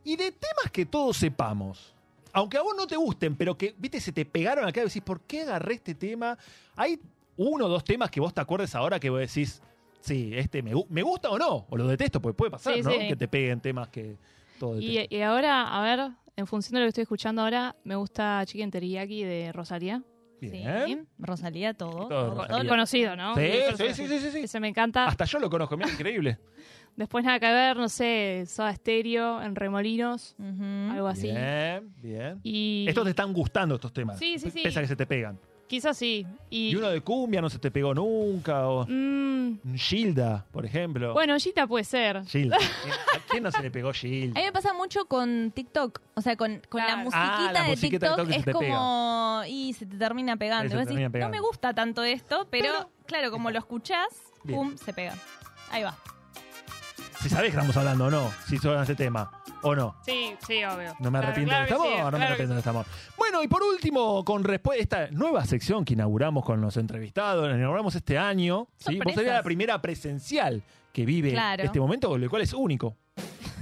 [0.04, 1.93] Y de temas que todos sepamos,
[2.34, 5.01] aunque a vos no te gusten, pero que, viste, se te pegaron acá y decís,
[5.04, 6.38] ¿por qué agarré este tema?
[6.76, 6.99] Hay
[7.38, 9.62] uno o dos temas que vos te acuerdes ahora que vos decís,
[10.04, 12.91] sí, este me, me gusta o no, o lo detesto, porque puede pasar, Sí, ¿no?
[12.91, 13.08] sí.
[13.08, 14.18] Que te peguen temas que
[14.60, 14.80] todo.
[14.80, 18.43] Y, y ahora, a ver, en función de lo que estoy escuchando ahora, me gusta
[18.45, 20.04] Chicken Teriyaki de Rosalía.
[20.41, 20.86] Bien.
[20.86, 21.91] Sí, Rosalía, todo.
[21.91, 22.47] Todo todo, Rosalía.
[22.49, 23.34] todo El lo- conocido, ¿no?
[23.36, 23.41] Sí,
[23.78, 24.39] sí, sí, sí, sí, sí.
[24.39, 25.06] Ese me encanta.
[25.06, 26.38] Hasta yo lo conozco, mira, increíble.
[26.97, 30.91] Después nada que ver, no sé, Soda Stereo en Remolinos, Ujú.
[30.91, 31.28] algo así.
[31.32, 32.39] Bien, bien.
[32.43, 34.20] Y Estos te están gustando estos temas.
[34.20, 34.62] Sí, sí, sí.
[34.64, 35.39] Pese a que se te pegan.
[35.74, 36.26] Quizás sí.
[36.51, 41.13] Y, Y uno de cumbia no se te pegó nunca, o mm, Gilda, por ejemplo.
[41.13, 42.24] bueno, Gita puede ser.
[42.26, 42.57] Gilda.
[43.15, 44.39] ¿A quién no se le pegó Gilda?
[44.39, 45.99] A mí me pasa mucho con TikTok.
[46.13, 49.41] O sea, con, con la musiquita Ah, la de musiquita de TikTok es como.
[49.47, 50.78] Y se te termina pegando.
[50.78, 54.09] Decís, no me gusta tanto esto, pero, Pero- claro, como lo escuchás,
[54.47, 55.15] pum, se pega.
[55.71, 55.97] Ahí va.
[57.24, 59.95] Si sabés que estamos hablando o no, si son este tema, o no.
[60.05, 60.93] Sí, sí, obvio.
[60.99, 62.59] No me Claro, arrepiento claro de este que amor, sí, no me claro arrepiento de
[62.59, 62.86] este amor.
[63.17, 67.55] Bueno, y por último, con respuesta esta nueva sección que inauguramos con los entrevistados, la
[67.55, 68.67] inauguramos este año.
[68.78, 68.86] ¿sí?
[68.86, 69.15] Vos Sorpresas.
[69.15, 70.61] serías la primera presencial
[70.91, 71.63] que vive Claro.
[71.63, 72.97] este momento, el cual es único.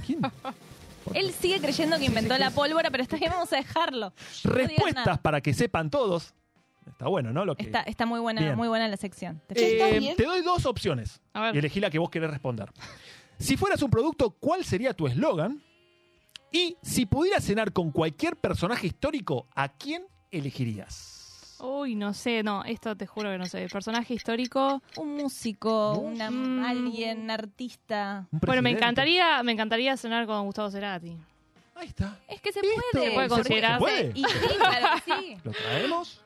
[0.04, 0.20] ¿Quién?
[1.14, 4.12] Él sigue creyendo que inventó la pólvora, pero está bien, vamos a dejarlo.
[4.44, 5.22] No digas Respuestas nada.
[5.22, 6.34] para que sepan todos.
[6.88, 7.44] Está bueno, ¿no?
[7.44, 8.56] Lo que, Está, está muy buena, Bien.
[8.56, 9.40] muy buena la sección.
[9.46, 11.54] Te Eh, te doy dos opciones A ver.
[11.54, 12.70] y elegí la que vos querés responder.
[13.42, 15.62] Si fueras un producto, ¿cuál sería tu eslogan?
[16.52, 21.56] Y si pudieras cenar con cualquier personaje histórico, ¿a quién elegirías?
[21.60, 23.66] Uy, no sé, no, esto te juro que no sé.
[23.68, 24.82] Personaje histórico.
[24.96, 26.64] Un músico, una- Mm.
[26.64, 28.26] alguien, artista.
[28.32, 31.16] ¿Un Bueno, me encantaría, me encantaría cenar con Gustavo Cerati.
[31.74, 32.18] Ahí está.
[32.28, 32.76] Es que se Listo.
[32.92, 33.06] puede.
[33.08, 33.72] Se puede porque- considerar.
[33.74, 34.12] ¿Se puede?
[34.14, 35.36] Y sí, claro que sí.
[35.44, 36.20] ¿Lo traemos?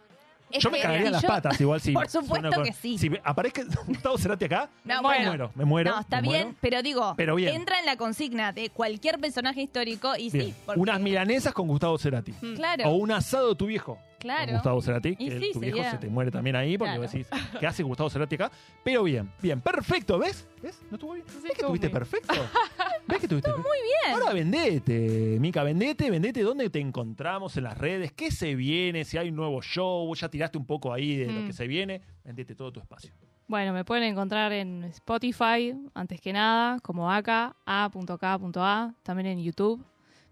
[0.51, 2.99] Es yo me que cagaría en las yo- patas igual si Por supuesto que sí.
[2.99, 5.27] Si me- aparezca Gustavo Cerati acá, No, me bueno.
[5.29, 5.91] muero, me muero.
[5.93, 6.59] No, está me bien, muero.
[6.61, 7.55] pero digo, Pero bien.
[7.57, 10.47] entra en la consigna de cualquier personaje histórico y Bien.
[10.47, 12.33] sí, porque- Unas milanesas con Gustavo Cerati.
[12.55, 13.99] Claro, O un asado de tu viejo.
[14.19, 14.53] Claro.
[14.53, 17.03] Gustavo Cerati, que sí, tu viejo sería- se te muere también ahí porque Claro.
[17.03, 17.29] vos decís,
[17.61, 18.51] ¿qué hace Gustavo Cerati acá?
[18.85, 20.47] Pero bien, bien, perfecto, ¿ves?
[20.63, 20.81] ¿Ves?
[20.91, 21.25] ¿No estuvo bien?
[21.27, 21.93] ¿Ves que bien.
[21.93, 22.35] perfecto?
[23.09, 24.15] ¿Ves que estuviste Muy bien.
[24.15, 29.17] Ahora vendete, Mica, vendete, vendete dónde te encontramos en las redes, qué se viene, si
[29.19, 31.47] hay un nuevo show, ya tiraste un poco ahí de lo Mm.
[31.47, 33.13] que se viene, vendete todo tu espacio.
[33.49, 39.85] Bueno, me pueden encontrar en Spotify, antes que nada, como AK, a.k.a, también en YouTube,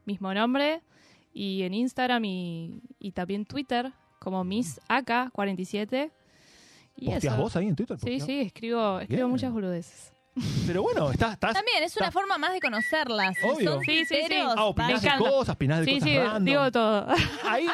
[0.04, 0.80] mismo nombre,
[1.34, 6.10] y en Instagram y, y también Twitter, como Miss AK47.
[6.96, 7.42] Y ¿Posteás eso.
[7.42, 7.98] vos ahí en Twitter?
[7.98, 9.28] Sí, sí, escribo, escribo Bien.
[9.30, 10.12] muchas boludeces.
[10.66, 11.34] Pero bueno, estás...
[11.34, 13.36] estás También es una está- forma más de conocerlas.
[13.36, 13.72] Si Obvio.
[13.74, 14.34] son Sí, sí, sí.
[14.56, 16.44] Ah, opinás de cosas, opinás de Sí, cosas sí, random.
[16.44, 17.06] digo todo.
[17.44, 17.66] Ahí,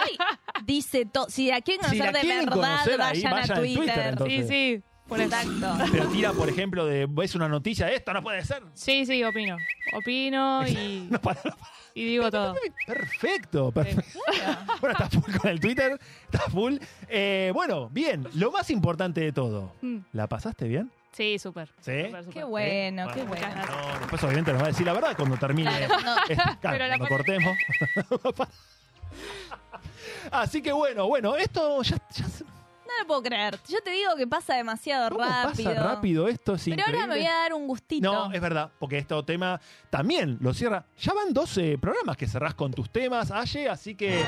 [0.67, 1.27] dice todo.
[1.31, 4.07] Si la quieren Si conocer la de verdad, conocer ahí, vayan, vayan a Twitter, Twitter.
[4.09, 4.49] entonces.
[4.49, 4.83] Sí, sí.
[5.11, 5.21] Por.
[5.21, 5.77] Exacto.
[5.93, 8.63] pero tira, por ejemplo, de ves una noticia, esto no puede ser.
[8.75, 9.57] Sí, sí, opino.
[9.93, 11.73] Opino y, No, para, no, para.
[11.95, 12.55] y digo todo.
[12.87, 14.19] Perfecto, perfecto.
[14.81, 16.77] Bueno, está full con el Twitter, está full.
[17.09, 19.99] Eh, bueno, bien, lo más importante de todo, Mm.
[20.15, 20.91] ¿la pasaste bien?
[21.13, 21.69] Sí, súper.
[21.81, 22.05] ¿Sí?
[22.05, 22.33] súper, súper.
[22.33, 23.47] Qué bueno, qué bueno.
[23.49, 25.69] No, después obviamente nos va a decir la verdad cuando termine.
[25.87, 26.17] Claro, no.
[26.29, 27.57] este- claro, Pero la cuando par- cortemos.
[30.31, 32.45] Así que bueno, bueno, esto ya, ya se-
[32.91, 33.59] No lo puedo creer.
[33.69, 35.71] Yo te digo que pasa demasiado ¿cómo rápido.
[35.73, 37.01] pasa rápido esto, es Pero increíble.
[37.01, 38.13] ahora me voy a dar un gustito.
[38.13, 39.61] No, es verdad, porque este tema
[39.91, 40.85] también lo cierra.
[40.99, 44.23] Ya van 12 programas que cerrás con tus temas, Aye, así que...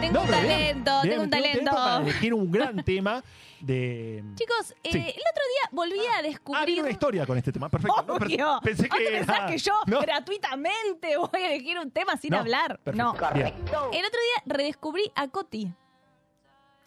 [0.00, 0.40] Tengo No, un bien,
[0.84, 1.70] talento, bien, tengo un talento.
[1.70, 3.22] para elegir un gran tema
[3.60, 4.22] de...
[4.34, 6.66] Chicos, eh, el otro día volví a Ah, descubrir.
[6.66, 8.04] viene una historia con este tema, perfecto.
[8.06, 8.60] No, per- Obvio.
[8.62, 9.46] pensé ¿Vos que te pensás era...
[9.46, 12.78] que yo No, gratuitamente voy a elegir un tema sin hablar?
[12.84, 13.14] perfecto.
[13.72, 13.90] No.
[13.92, 15.72] El otro día redescubrí a Coti.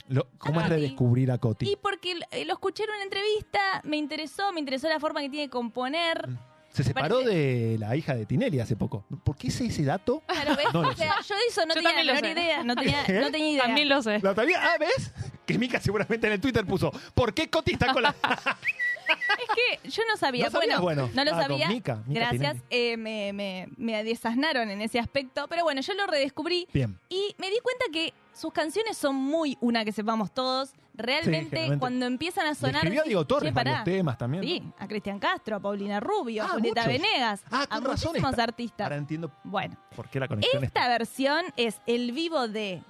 [0.10, 1.70] Lo- ¿Cómo es redescubrir a Coti?
[1.70, 5.30] Y porque eh, lo escuché en una entrevista, me interesó, me interesó la forma que
[5.30, 6.28] tiene de componer.
[6.70, 9.04] Se separó parece- de la hija de Tinelli hace poco.
[9.24, 10.22] ¿Por qué sé ese dato?
[10.28, 10.66] Claro, ¿ves?
[10.74, 12.44] No lo o sea, yo de eso no Yo tenía también la lo menor sé.
[12.44, 12.64] idea.
[12.64, 13.22] No tenía, ¿Eh?
[13.22, 13.64] no tenía idea.
[13.64, 14.22] También lo sé.
[14.24, 15.12] Ah, ¿ves?
[15.46, 18.14] Que Mika seguramente en el Twitter puso ¿Por qué Coti está con la...?
[19.10, 20.46] Es que yo no sabía.
[20.50, 21.10] ¿No bueno, Bueno.
[21.14, 21.68] no lo Ah, sabía.
[21.70, 22.58] Mica, Mica Gracias.
[22.70, 25.48] eh, me, me, me desasnaron en ese aspecto.
[25.48, 26.68] Pero bueno, yo lo redescubrí.
[26.74, 26.98] Bien.
[27.10, 30.72] Y me di cuenta que sus canciones son muy una que sepamos todos.
[30.94, 32.76] Realmente, cuando empiezan a Le sonar.
[32.78, 33.72] escribió a Diego "Che, Torres pará".
[33.72, 34.42] varios temas también.
[34.44, 34.50] ¿no?
[34.50, 37.02] Sí, a Cristian Castro, a Paulina Rubio, a Ah, Julieta muchos.
[37.02, 38.86] Venegas, Ah, a muchísimos artistas.
[38.86, 42.82] Ahora entiendo Bueno, por qué la conexión esta versión es el vivo de.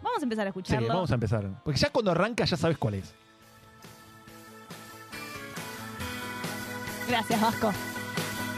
[0.00, 0.88] Vamos a empezar a Sí, escucharlo.
[0.88, 1.44] vamos a empezar.
[1.64, 3.12] Porque ya cuando arranca ya sabes cuál es.
[7.10, 7.72] Gracias, Vasco.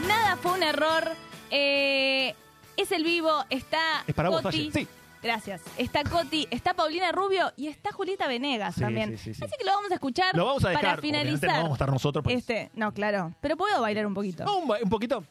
[0.07, 1.09] Nada fue un error.
[1.49, 2.35] Eh,
[2.77, 4.71] es el vivo, está Es para vos, Coti.
[4.71, 4.87] Sí.
[5.21, 5.61] Gracias.
[5.77, 9.11] Está Coti, está Paulina Rubio y está Julieta Venegas Sí, también.
[9.17, 9.43] sí, sí, sí.
[9.43, 10.83] Así que lo vamos a escuchar Lo vamos a dejar.
[10.83, 11.49] para finalizar.
[11.49, 12.23] no vamos a estar nosotros.
[12.23, 13.33] porque- Este, no, claro.
[13.41, 14.43] Pero puedo bailar un poquito.
[14.43, 15.23] No, un, un poquito.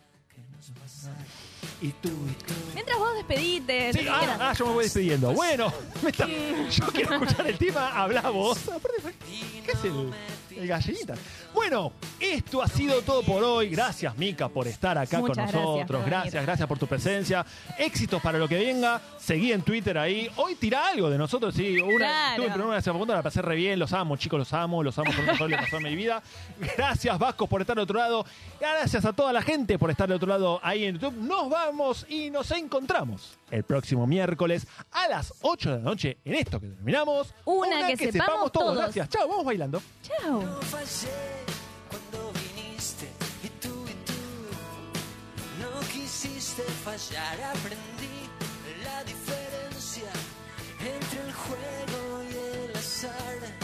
[1.80, 2.54] Y tú, y tú.
[2.74, 3.92] Mientras vos despedite.
[3.92, 5.32] Sí, ah, ah, yo me voy despidiendo.
[5.32, 8.58] Bueno, me está- yo quiero escuchar el tema, habla vos.
[9.64, 10.12] ¿Qué es el,
[10.56, 11.14] el gallinita?
[11.54, 13.68] Bueno, esto ha sido todo por hoy.
[13.68, 16.00] Gracias, Mica, por estar acá Muchas con gracias nosotros.
[16.02, 16.46] por Gracias, venir.
[16.46, 17.46] gracias por tu presencia.
[17.78, 19.00] Éxitos para lo que venga.
[19.18, 20.30] Seguí en Twitter ahí.
[20.36, 21.54] Hoy tira algo de nosotros.
[21.54, 22.36] Sí, una, Claro.
[22.36, 23.78] tuve primero una segunda, la pasé re bien.
[23.78, 24.82] Los amo, chicos, los amo.
[24.82, 26.22] Los amo por un le pasó en mi vida.
[26.76, 28.24] Gracias, Vasco, por estar al otro lado.
[28.60, 31.16] Gracias a toda la gente por estar al otro lado ahí en YouTube.
[31.18, 36.34] Nos vamos y nos encontramos el próximo miércoles a las 8 de la noche en
[36.34, 37.34] esto que terminamos.
[37.44, 38.76] Una que sepamos todos.
[38.76, 39.08] Gracias.
[39.10, 39.82] Chao, vamos bailando.
[40.02, 40.42] Chao.
[46.52, 47.40] Quisiste fallar.
[47.56, 48.28] Aprendí
[48.84, 50.10] la diferencia
[50.80, 53.61] entre el juego y el azar.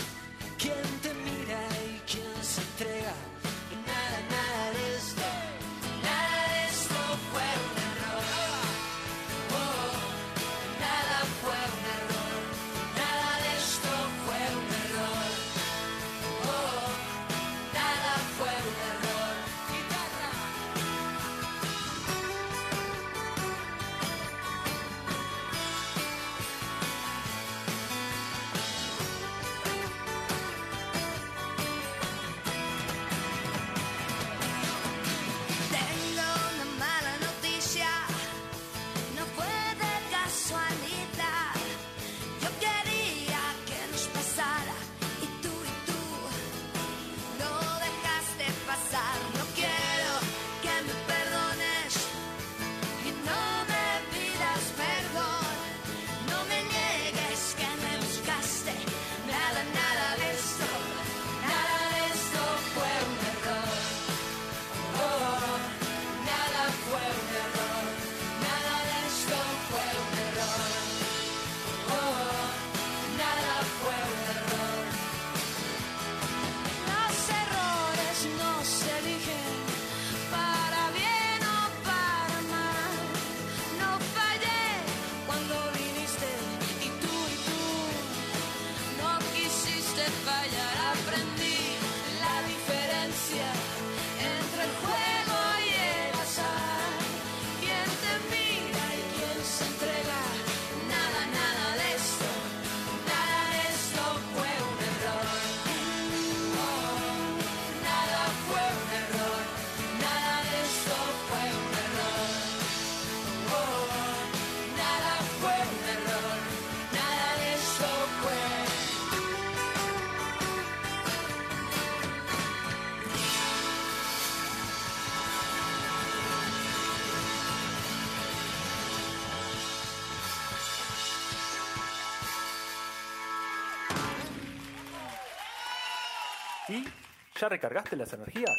[137.39, 138.57] Ya recargaste las energías?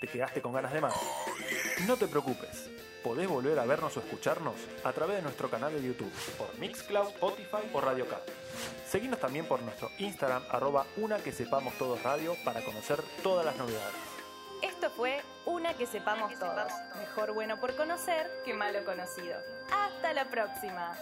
[0.00, 0.94] ¿Te quedaste con ganas de más?
[1.86, 2.70] No te preocupes.
[3.02, 4.54] Podés volver a vernos o escucharnos
[4.84, 8.22] a través de nuestro canal de YouTube, por Mixcloud, Spotify o Radio Cat.
[8.86, 13.56] Seguinos también por nuestro Instagram, arroba una que sepamos todos radio, para conocer todas las
[13.56, 13.96] novedades.
[14.62, 16.70] Esto fue Una que sepamos todos.
[16.98, 19.38] Mejor bueno por conocer que malo conocido.
[19.72, 20.94] Hasta la próxima.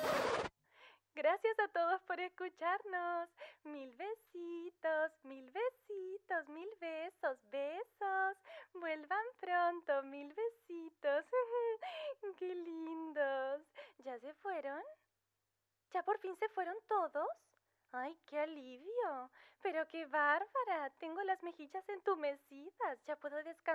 [1.18, 3.28] Gracias a todos por escucharnos.
[3.64, 8.36] Mil besitos, mil besitos, mil besos, besos.
[8.74, 11.24] Vuelvan pronto, mil besitos.
[12.38, 13.62] Qué lindos.
[14.04, 14.80] ¿Ya se fueron?
[15.90, 17.28] ¿Ya por fin se fueron todos?
[17.90, 19.30] Ay, qué alivio.
[19.60, 20.90] Pero qué bárbara.
[21.00, 23.04] Tengo las mejillas entumecidas.
[23.06, 23.68] Ya puedo descansar.